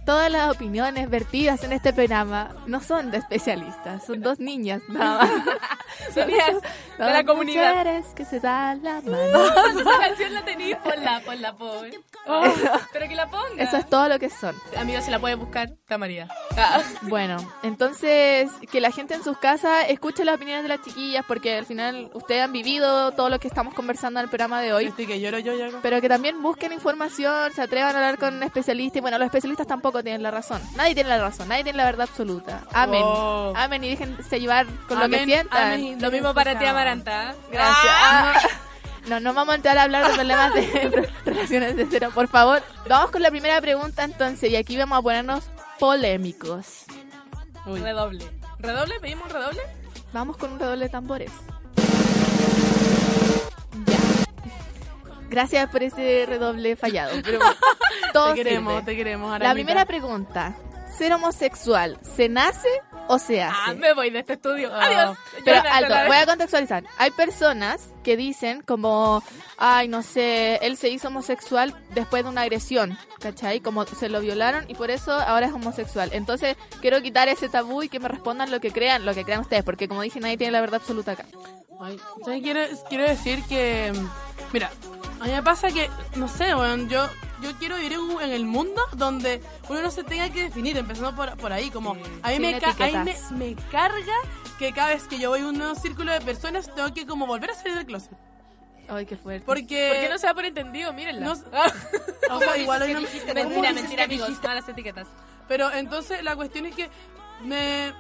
[0.05, 5.23] Todas las opiniones vertidas en este programa no son de especialistas, son dos niñas nada
[5.25, 5.31] más.
[6.11, 6.55] Son niñas
[6.97, 7.69] de la comunidad.
[7.69, 9.15] mujeres que se dan la mano.
[9.79, 11.97] Esa canción la tenéis, ponla, ponla, ponla.
[12.25, 12.43] Oh,
[12.91, 13.61] pero que la ponga.
[13.63, 14.55] Eso es todo lo que son.
[14.75, 16.27] Amiga, si la puede buscar, está María.
[17.03, 21.57] Bueno, entonces que la gente en sus casas escuche las opiniones de las chiquillas porque
[21.57, 24.91] al final ustedes han vivido todo lo que estamos conversando en el programa de hoy.
[24.93, 25.69] que lloro yo ya.
[25.81, 29.67] Pero que también busquen información, se atrevan a hablar con especialistas y bueno, los especialistas
[29.67, 30.61] tampoco tienen la razón.
[30.75, 32.61] Nadie tiene la razón, nadie tiene la verdad absoluta.
[32.73, 33.01] Amén.
[33.03, 33.53] Oh.
[33.55, 35.73] Amén y déjense llevar con lo que sientan.
[35.73, 36.01] amén.
[36.01, 37.35] Lo mismo para ti, Amaranta.
[37.51, 37.93] Gracias.
[37.95, 38.33] Ah,
[39.07, 42.63] No, no vamos a entrar a hablar de problemas de relaciones de cero, por favor.
[42.87, 45.43] Vamos con la primera pregunta entonces y aquí vamos a ponernos
[45.77, 46.85] polémicos.
[47.65, 48.25] Redoble.
[48.59, 48.99] ¿Redoble?
[49.01, 49.61] ¿Pedimos un redoble?
[50.13, 51.31] Vamos con un redoble de tambores.
[53.85, 53.97] Ya.
[55.33, 57.11] Gracias por ese redoble fallado.
[57.23, 57.39] Pero
[58.33, 58.85] Te queremos, sirve.
[58.85, 60.55] te queremos, La primera pregunta.
[60.95, 62.67] ¿Ser homosexual se nace
[63.07, 63.57] o se hace?
[63.65, 64.69] Ah, me voy de este estudio.
[64.71, 64.85] Ah.
[64.85, 65.17] Adiós.
[65.43, 66.83] Pero alto, voy a contextualizar.
[66.99, 69.23] Hay personas que dicen como,
[69.57, 73.59] ay, no sé, él se hizo homosexual después de una agresión, ¿cachai?
[73.59, 76.11] Como se lo violaron y por eso ahora es homosexual.
[76.13, 79.41] Entonces, quiero quitar ese tabú y que me respondan lo que crean, lo que crean
[79.41, 81.25] ustedes, porque como dije, nadie tiene la verdad absoluta acá.
[81.83, 82.41] Ay, ¿sabes?
[82.41, 83.91] Quiero, quiero decir que,
[84.51, 84.71] mira,
[85.19, 87.07] a mí me pasa que, no sé, weón, yo,
[87.41, 91.35] yo quiero vivir en, el mundo donde uno no se tenga que definir, empezando por,
[91.37, 94.13] por ahí, como, a mí, me, ca- a mí me, me carga
[94.59, 97.25] que cada vez que yo voy a un nuevo círculo de personas tengo que como
[97.27, 98.11] volver a salir del closet.
[98.87, 99.45] Ay, qué fuerte.
[99.45, 99.89] Porque...
[99.93, 100.91] ¿Por qué no se da por entendido?
[100.93, 101.25] Mírenla.
[101.25, 104.29] No- o o sea, igual hoy no- Mentira, ¿cómo mentira, amigos.
[104.43, 105.07] Malas etiquetas.
[105.47, 106.89] Pero entonces la cuestión es que
[107.43, 107.93] me...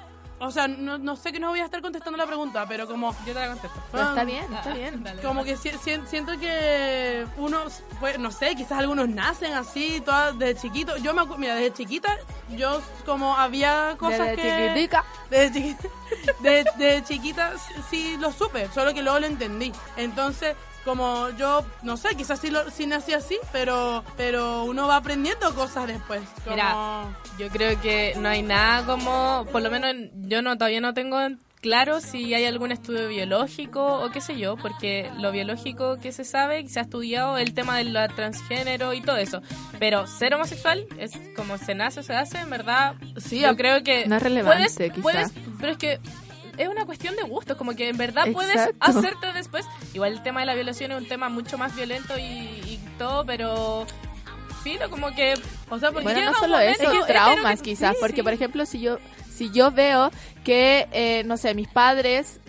[0.45, 3.11] O sea, no, no sé que no voy a estar contestando la pregunta, pero como...
[3.25, 3.81] Yo te la contesto.
[3.91, 5.03] Pero está bien, está bien.
[5.03, 7.59] Dale, Como que si- si- siento que uno,
[7.99, 10.97] pues, no sé, quizás algunos nacen así, todas desde chiquito.
[10.97, 12.17] Yo me acu- mira, desde chiquita,
[12.49, 14.67] yo como había cosas Desde que...
[14.67, 15.03] chiquitica.
[15.29, 15.89] Desde chiquita,
[16.41, 17.51] desde, desde chiquita
[17.89, 19.71] sí lo supe, solo que luego lo entendí.
[19.97, 24.97] Entonces, como yo, no sé, quizás sí, lo, sí nací así, pero, pero uno va
[24.97, 26.21] aprendiendo cosas después.
[26.43, 26.55] Como...
[26.55, 30.93] Mira, yo creo que no hay nada como, por lo menos yo no todavía no
[30.93, 31.17] tengo
[31.61, 36.25] claro si hay algún estudio biológico o qué sé yo, porque lo biológico que se
[36.25, 39.41] sabe, se ha estudiado el tema de la transgénero y todo eso,
[39.79, 43.81] pero ser homosexual es como se nace o se hace, en verdad, Sí, yo creo
[43.81, 45.01] que No es relevante, puedes, quizá.
[45.01, 45.99] puedes, pero es que
[46.57, 48.77] es una cuestión de gustos, como que en verdad puedes Exacto.
[48.79, 49.65] hacerte después.
[49.93, 53.25] Igual el tema de la violación es un tema mucho más violento y, y todo,
[53.25, 53.85] pero
[54.63, 55.33] filo, como que,
[55.69, 58.17] o sea, porque Bueno, llega no solo eso, es que- traumas que- quizás, sí, porque
[58.17, 58.23] sí.
[58.23, 58.97] por ejemplo, si yo
[59.29, 60.11] si yo veo
[60.43, 62.39] que, eh, no sé, mis padres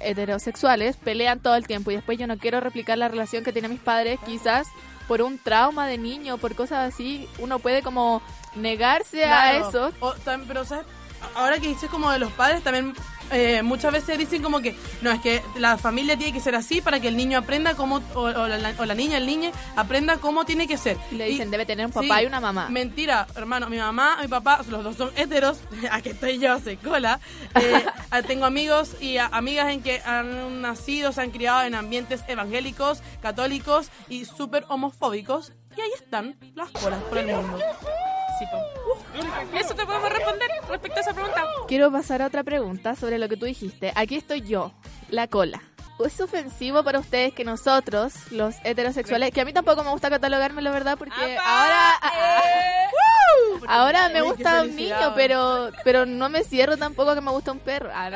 [0.00, 3.70] heterosexuales pelean todo el tiempo y después yo no quiero replicar la relación que tienen
[3.70, 4.66] mis padres, quizás
[5.08, 8.22] por un trauma de niño, por cosas así, uno puede como
[8.54, 9.92] negarse a eso.
[10.00, 10.14] O
[10.48, 10.86] pero, ¿sabes?
[11.34, 12.94] Ahora que dices como de los padres, también
[13.30, 16.80] eh, muchas veces dicen como que no, es que la familia tiene que ser así
[16.80, 20.16] para que el niño aprenda cómo, o, o la, o la niña, el niño, aprenda
[20.18, 20.96] cómo tiene que ser.
[21.10, 22.68] Le dicen, debe tener un papá y una mamá.
[22.68, 25.58] Mentira, hermano, mi mamá, mi papá, los dos son heteros,
[25.90, 27.20] aquí estoy yo, se cola.
[27.60, 31.74] Eh, ah, tengo amigos y a- amigas en que han nacido, se han criado en
[31.74, 35.52] ambientes evangélicos, católicos y súper homofóbicos.
[35.76, 37.58] Y ahí están las colas por el mundo.
[38.38, 38.58] Sí, po.
[39.56, 41.44] Eso te podemos responder respecto a esa pregunta.
[41.68, 43.92] Quiero pasar a otra pregunta sobre lo que tú dijiste.
[43.94, 44.72] Aquí estoy yo,
[45.08, 45.62] la cola.
[46.04, 50.60] ¿Es ofensivo para ustedes que nosotros, los heterosexuales, que a mí tampoco me gusta catalogarme,
[50.60, 51.90] la verdad, porque ahora...
[51.90, 52.42] ah, ah,
[52.90, 53.60] ¡Woo!
[53.68, 57.52] Ahora me gusta un niño, pero pero no me cierro tampoco a que me gusta
[57.52, 57.90] un perro.
[57.94, 58.10] Ah,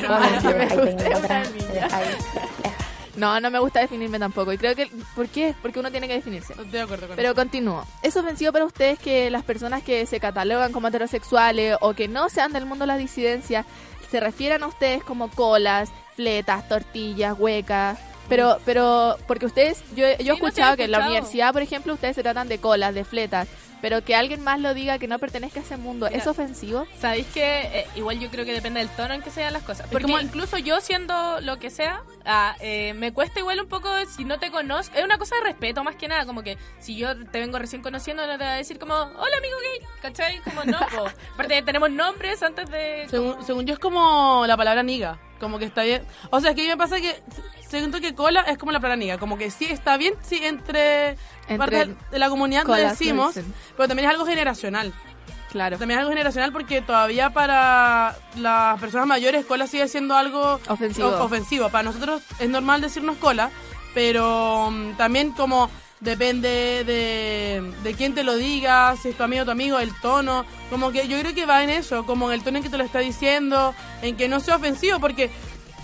[0.00, 0.08] no,
[3.16, 4.52] No, no me gusta definirme tampoco.
[4.52, 4.90] Y creo que...
[5.14, 5.54] ¿Por qué?
[5.62, 6.52] Porque uno tiene que definirse.
[6.52, 7.34] Estoy de acuerdo con Pero eso.
[7.34, 7.84] continúo.
[8.02, 12.28] ¿Es ofensivo para ustedes que las personas que se catalogan como heterosexuales o que no
[12.28, 13.64] sean del mundo de la disidencia
[14.10, 17.98] se refieran a ustedes como colas, fletas, tortillas, huecas?
[18.28, 21.94] Pero, pero, porque ustedes, yo, yo he Sí, escuchado que en la universidad, por ejemplo,
[21.94, 23.46] ustedes se tratan de colas, de fletas,
[23.86, 26.88] pero que alguien más lo diga que no pertenezca a ese mundo, ¿es Mira, ofensivo?
[26.98, 29.86] Sabéis que eh, igual yo creo que depende del tono en que sean las cosas.
[29.88, 33.88] Porque como- incluso yo siendo lo que sea, ah, eh, me cuesta igual un poco
[34.16, 34.98] si no te conozco.
[34.98, 36.26] Es una cosa de respeto más que nada.
[36.26, 39.36] Como que si yo te vengo recién conociendo, no te voy a decir como, hola
[39.38, 40.40] amigo gay, ¿cachai?
[40.40, 40.78] Como no.
[41.34, 43.06] Aparte tenemos nombres antes de...
[43.08, 46.02] Según, según yo es como la palabra niga, como que está bien.
[46.30, 47.22] O sea, es que a mí me pasa que
[47.68, 51.16] siento que cola es como la palabra niga, como que sí está bien si entre,
[51.48, 53.34] Entre parte de la comunidad lo decimos,
[53.76, 54.92] pero también es algo generacional.
[55.50, 55.78] Claro.
[55.78, 61.08] También es algo generacional porque todavía para las personas mayores cola sigue siendo algo Ofensivo.
[61.22, 61.68] ofensivo.
[61.70, 63.50] Para nosotros es normal decirnos cola,
[63.94, 65.70] pero mm, también como
[66.00, 69.98] depende de, de quién te lo diga, si es tu amigo o tu amigo, el
[70.00, 72.70] tono, como que yo creo que va en eso, como en el tono en que
[72.70, 75.30] te lo está diciendo, en que no sea ofensivo, porque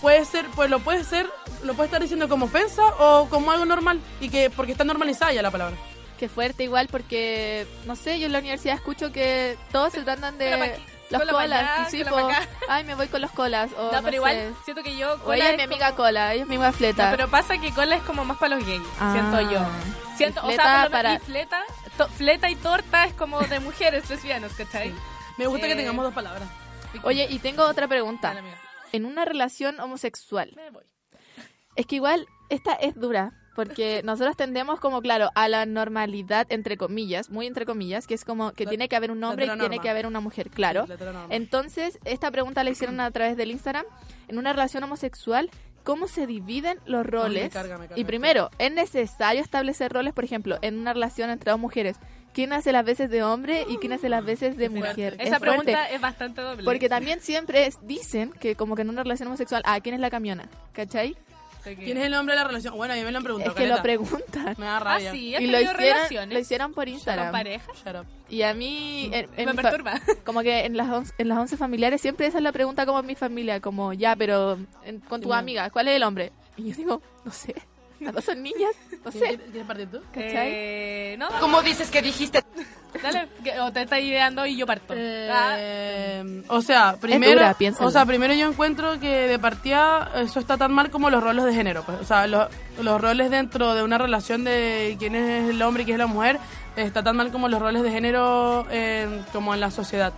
[0.01, 1.29] puede ser, pues lo puede ser,
[1.65, 5.33] lo puede estar diciendo como ofensa o como algo normal y que porque está normalizada
[5.33, 5.77] ya la palabra.
[6.19, 10.39] Qué fuerte igual porque, no sé, yo en la universidad escucho que todos se tratan
[10.39, 10.79] de
[11.13, 11.61] los cola colas.
[11.79, 13.71] allá, sí, cola po, ay, me voy con los colas.
[13.77, 14.53] O, No, no pero igual sé.
[14.65, 15.19] siento que yo...
[15.23, 17.11] Cola ella es mi como- amiga cola, ella es mi amiga fleta.
[17.11, 19.13] No, pero pasa que cola es como más para los gays, Ah.
[19.13, 19.61] siento yo.
[20.17, 21.65] Siento, Y o fleta sea, para- fleta,
[21.97, 24.95] to- fleta y torta es como de mujeres lesbianas, ¿cachai?
[25.39, 26.49] Me gusta que Eh, tengamos dos palabras.
[27.05, 28.35] Oye, y tengo otra pregunta.
[28.35, 28.55] Dale.
[28.93, 30.85] En una relación homosexual, Me voy.
[31.77, 36.77] es que igual esta es dura, porque nosotros tendemos como, claro, a la normalidad, entre
[36.77, 39.59] comillas, muy entre comillas, que es como que La- tiene que haber un hombre y
[39.59, 40.87] tiene que haber una mujer, claro.
[40.87, 40.93] Sí.
[41.31, 43.85] Entonces, esta pregunta la hicieron a través del Instagram.
[44.29, 45.51] En una relación homosexual,
[45.85, 47.53] ¿cómo se dividen los roles?
[47.53, 51.51] carga, me carga y primero, ¿es necesario establecer roles, por ejemplo, en una relación entre
[51.51, 51.97] dos mujeres?
[52.33, 55.17] ¿Quién hace las veces de hombre y quién hace las veces de mujer?
[55.19, 55.95] Esa Es pregunta fuerte.
[55.95, 56.65] es bastante doble.
[56.65, 60.01] Porque también siempre es- dicen que como que en una relación homosexual, ah, ¿quién es
[60.01, 60.49] la camiona?
[60.73, 61.15] ¿Cachai?
[61.65, 62.75] ¿Quién es el nombre de la relación?
[62.77, 63.53] Bueno, a mí me lo han preguntado.
[63.55, 64.55] Es que lo preguntan.
[64.59, 65.11] Me da rabia.
[65.11, 66.35] Ah, sí, Y ¿has lo tenido hicieron, relaciones?
[66.35, 67.33] lo hicieron por ¿Con Instagram.
[67.33, 67.73] pareja?
[67.85, 68.07] Shut up.
[68.29, 70.01] Y a mí, en- en Me mi perturba.
[70.25, 72.99] como que en las, once, en las once familiares siempre esa es la pregunta como
[73.01, 76.33] en mi familia, como ya, pero en- con tu Sí, amiga, ¿cuál es el hombre?
[76.57, 77.55] Y yo digo, no sé,
[78.05, 78.73] las dos son niñas,
[79.05, 79.39] no sé.
[79.51, 80.01] ¿Quieres partir tú?
[80.13, 80.49] ¿Cachai?
[80.53, 82.43] Eh, no, ¿Cómo dices que dijiste?
[83.03, 84.93] Dale, que- o te está ideando y yo parto.
[84.95, 87.89] Ah, Eh, o sea, primero, dura, piénsalo.
[87.89, 91.45] o sea, primero yo encuentro que de partida eso está tan mal como los roles
[91.47, 92.49] de género, pues, o sea, los,
[92.81, 96.07] los roles dentro de una relación de quién es el hombre y quién es la
[96.07, 96.39] mujer
[96.77, 100.13] está tan mal como los roles de género eh, como en la sociedad.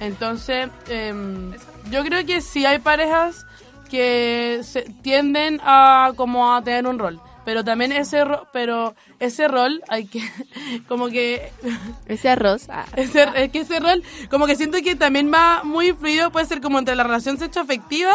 [0.00, 1.52] Entonces, em,
[1.90, 3.45] yo creo que sí hay parejas
[3.88, 9.48] que se, tienden a como a tener un rol, pero también ese ro- pero ese
[9.48, 10.20] rol hay que
[10.88, 11.50] como que
[12.06, 12.68] Ese arroz.
[12.68, 16.46] ah, ese, es que ese rol, como que siento que también va muy fluido, puede
[16.46, 18.12] ser como entre la relación sexoafectiva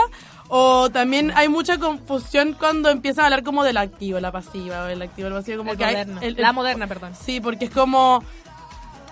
[0.53, 4.87] o también hay mucha confusión cuando empiezan a hablar como del activo, la pasiva, o
[4.87, 7.13] el activo, el pasivo, como El que hay- el- el- La moderna, perdón.
[7.15, 8.21] Sí, porque es como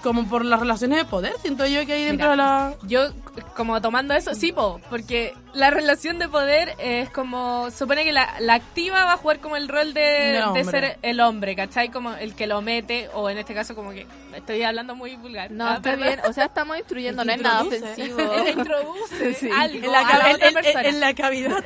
[0.04, 2.74] como por las relaciones de poder, siento yo que hay dentro Mira, de la...
[2.88, 3.10] Yo,
[3.56, 7.70] como tomando eso, sí, po, porque la relación de poder es como.
[7.72, 11.56] Supone que la, la activa va a jugar como el rol de, ser el hombre,
[11.56, 11.90] ¿cachai?
[11.90, 14.06] Como el que lo mete, o en este caso, como que.
[14.36, 15.52] Estoy hablando muy vulgar.
[15.52, 16.08] No, Ah, está perdón.
[16.08, 18.20] bien, o sea, estamos instruyendo, no es nada ofensivo.
[18.20, 19.50] Él introduce Sí.
[19.56, 20.82] algo En la, a la en- otra en- persona.
[20.90, 21.64] en la cavidad.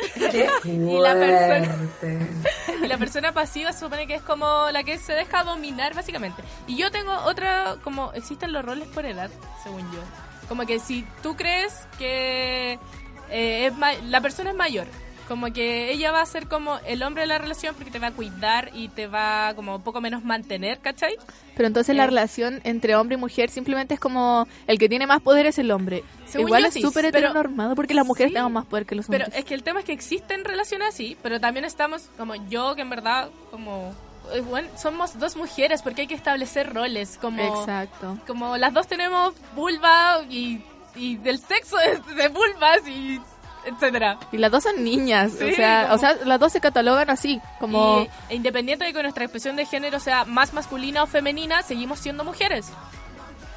[0.64, 1.76] y la persona
[2.84, 6.42] y la persona pasiva se supone que es como la que se deja dominar básicamente
[6.68, 9.30] y yo tengo otra como existen los roles por edad
[9.64, 10.00] según yo
[10.54, 12.78] como que si tú crees que
[13.32, 13.74] eh, es
[14.04, 14.86] la persona es mayor
[15.28, 18.08] como que ella va a ser como el hombre de la relación porque te va
[18.08, 21.16] a cuidar y te va como un poco menos mantener ¿cachai?
[21.56, 22.08] Pero entonces la Eh.
[22.08, 25.72] relación entre hombre y mujer simplemente es como el que tiene más poder es el
[25.72, 26.04] hombre.
[26.28, 28.36] Según Igual es sí, súper pero- heteronormado porque las mujeres Sí.
[28.36, 29.40] tengan más poder que los Pero hombres.
[29.40, 32.82] es que el tema es que existen relaciones así, pero también estamos, como yo, que
[32.84, 33.92] en verdad, como.
[34.34, 37.18] Eh, Bueno, somos dos mujeres porque hay que establecer roles.
[37.22, 38.18] Como, Exacto.
[38.28, 40.64] como las dos tenemos vulva y,
[40.96, 43.20] y del sexo de, de vulvas y
[43.66, 44.18] etcétera.
[44.32, 47.10] Y las dos son niñas, Sí, o sea, como- o sea, las dos se catalogan
[47.10, 51.08] así, como Y, e independiente de que nuestra expresión de género sea más masculina o
[51.08, 52.68] femenina, seguimos siendo mujeres.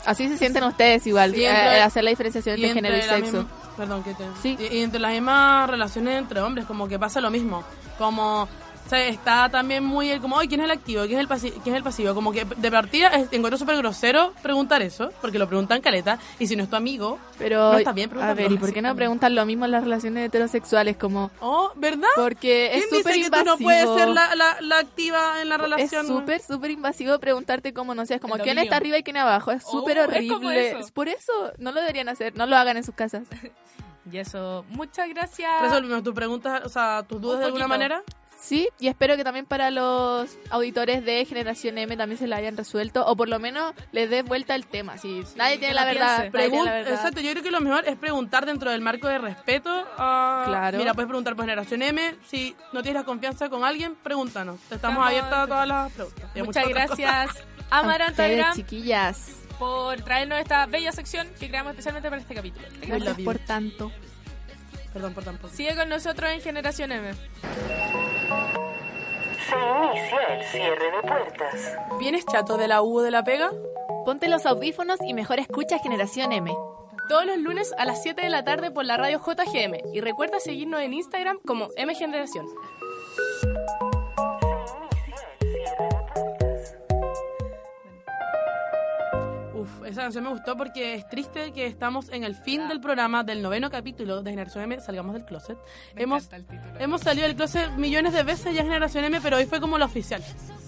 [0.04, 3.02] así se sienten ustedes igual, Y eh, entre- eh, hacer la diferenciación entre género y
[3.02, 3.32] sexo.
[3.42, 4.24] misma- perdón, que te...
[4.40, 4.56] Sí.
[4.60, 7.64] Y, y entre las mismas relaciones entre hombres, como que pasa lo mismo.
[7.98, 8.48] Como,
[8.86, 11.02] o sea, está también muy el como, ay, ¿quién es el activo?
[11.06, 12.14] ¿Quién es el, pasi- quién es el pasivo?
[12.14, 16.46] Como que de partida es- encuentro súper grosero preguntar eso, porque lo preguntan caleta, y
[16.46, 18.94] si no es tu amigo, Pero, no está bien a ver, ¿y por qué no
[18.94, 20.96] preguntan lo mismo en las relaciones heterosexuales?
[20.96, 22.06] Como, Oh, ¿verdad?
[22.14, 23.44] porque es ¿Quién súper dice que invasivo.
[23.56, 26.02] tú no puedes ser la, la, la activa en la relación?
[26.02, 29.16] Es súper, súper invasivo preguntarte cómo, no sé, es como quién está arriba y quién
[29.16, 29.50] abajo.
[29.50, 30.68] Es súper Oh, es como horrible.
[30.70, 30.78] eso.
[30.78, 33.24] Es por eso, no lo deberían hacer, no lo hagan en sus casas.
[34.12, 35.50] Y eso, muchas gracias.
[35.60, 38.02] ¿Resolvimos tu pregunta, o sea, tus dudas de alguna manera?
[38.38, 42.56] Sí, y espero que también para los auditores de Generación M también se la hayan
[42.56, 44.98] resuelto, o por lo menos les dé vuelta el tema.
[44.98, 46.92] Si nadie tiene la verdad, nadie tiene Pregun- la verdad.
[46.94, 49.86] Exacto, yo creo que lo mejor es preguntar dentro del marco de respeto.
[49.98, 50.78] a- Claro.
[50.78, 52.14] Mira, puedes preguntar por Generación M.
[52.28, 54.56] Si no tienes la confianza con alguien, pregúntanos.
[54.70, 56.30] Estamos Estamos- abiertas a todas las preguntas.
[56.34, 57.30] Y Muchas gracias.
[57.70, 59.32] Amaranta Gram, chiquillas.
[59.58, 62.66] por traernos esta bella sección que creamos especialmente para este capítulo.
[62.82, 63.90] Gracias por tanto.
[64.92, 65.52] Perdón por tampoco.
[65.54, 67.12] Sigue con nosotros en Generación M.
[69.48, 71.76] Se inicia el cierre de puertas.
[72.00, 73.50] ¿Vienes chato de la U o de la pega?
[74.04, 76.52] Ponte los audífonos y mejor escucha Generación M.
[77.08, 79.94] Todos los lunes a las 7 de la tarde por la radio JGM.
[79.94, 82.46] Y recuerda seguirnos en Instagram como M Generación.
[89.86, 93.42] Esa canción me gustó porque es triste que estamos en el fin del programa del
[93.42, 95.58] noveno capítulo de Generación M, Salgamos del Closet.
[95.94, 96.28] hemos,
[96.78, 99.84] hemos salido del closet millones de veces ya Generación M, pero hoy fue como la
[99.84, 100.22] oficial.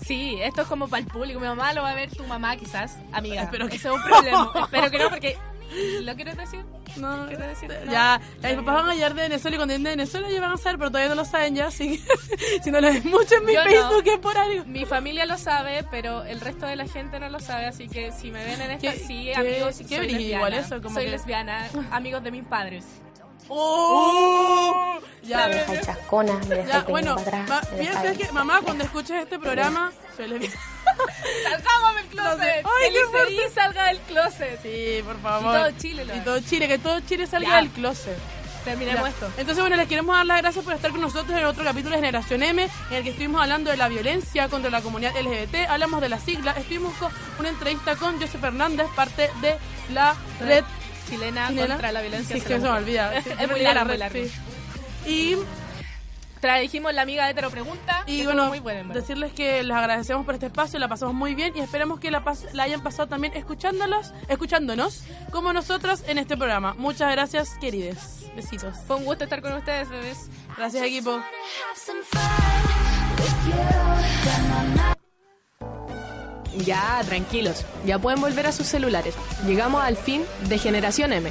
[0.04, 1.40] Sí, esto es como para el público.
[1.40, 3.42] Mi mamá lo va a ver tu mamá quizás, amiga.
[3.42, 4.52] Espero que es un problema.
[4.64, 5.36] Espero que no, porque...
[6.00, 6.64] ¿Lo quieres decir?
[6.97, 7.70] No, ¿Quieres decir?
[7.84, 7.93] No.
[7.93, 10.53] Ya, mis papás van a llegar de Venezuela y cuando lleguen de Venezuela ya van
[10.53, 13.34] a saber, pero todavía no lo saben ya, así que si no lo ven mucho
[13.36, 13.70] en mi Yo no.
[13.70, 14.64] Facebook es por algo.
[14.66, 18.11] Mi familia lo sabe, pero el resto de la gente no lo sabe, así que
[18.12, 20.34] si me ven en esta, Qué- sí, amigos, qué soy lesbiana.
[20.36, 22.84] igual eso, como soy que- lesbiana, amigos de mis padres.
[23.49, 24.99] ¡Oh!
[25.22, 27.49] Ya, Me dejáis chascona, me dejáis ya, bueno, para atrás.
[27.49, 30.55] ma- me piensa dejáis- que, mamá, cuando escuches este programa, soy lesbiana.
[31.51, 32.40] ¡Salgamos del closet!
[32.40, 33.34] ¡Ay, ¡Que qué Liz fuerte!
[33.34, 34.62] Edith salga del closet!
[34.62, 35.55] Sí, por favor.
[35.55, 37.57] Y todo Chile lo Y todo Chile, que todo Chile salga Ya.
[37.57, 38.18] del closet.
[38.64, 39.09] Terminemos Ya.
[39.09, 39.26] esto.
[39.38, 42.01] Entonces, bueno, les queremos dar las gracias por estar con nosotros en otro capítulo de
[42.01, 46.01] Generación M, en el que estuvimos hablando de la violencia contra la comunidad LGBT, hablamos
[46.01, 49.57] de la sigla, estuvimos con una entrevista con Joseph Fernández, parte de
[49.92, 50.64] la red
[51.09, 51.68] Chilena, chilena.
[51.68, 53.22] contra la violencia Sí, se me olvida.
[53.22, 54.18] Sí, Es muy olvidé la largo, muy red, largo.
[55.04, 55.11] sí.
[55.11, 55.36] Y
[56.40, 58.04] Trajimos la amiga hetero pregunta.
[58.06, 61.34] Y que bueno, muy buena, decirles que les agradecemos por este espacio, la pasamos muy
[61.34, 65.02] bien y esperamos que la, pas- la hayan pasado también escuchándolos, escuchándonos
[65.32, 66.74] como nosotras en este programa.
[66.78, 68.30] Muchas gracias, querides.
[68.36, 68.76] Besitos.
[68.86, 70.30] Fue un gusto estar con ustedes, bebés.
[70.56, 71.20] Gracias, equipo.
[76.57, 77.64] Ya, tranquilos.
[77.84, 79.14] Ya pueden volver a sus celulares.
[79.46, 81.30] Llegamos al fin de Generación M.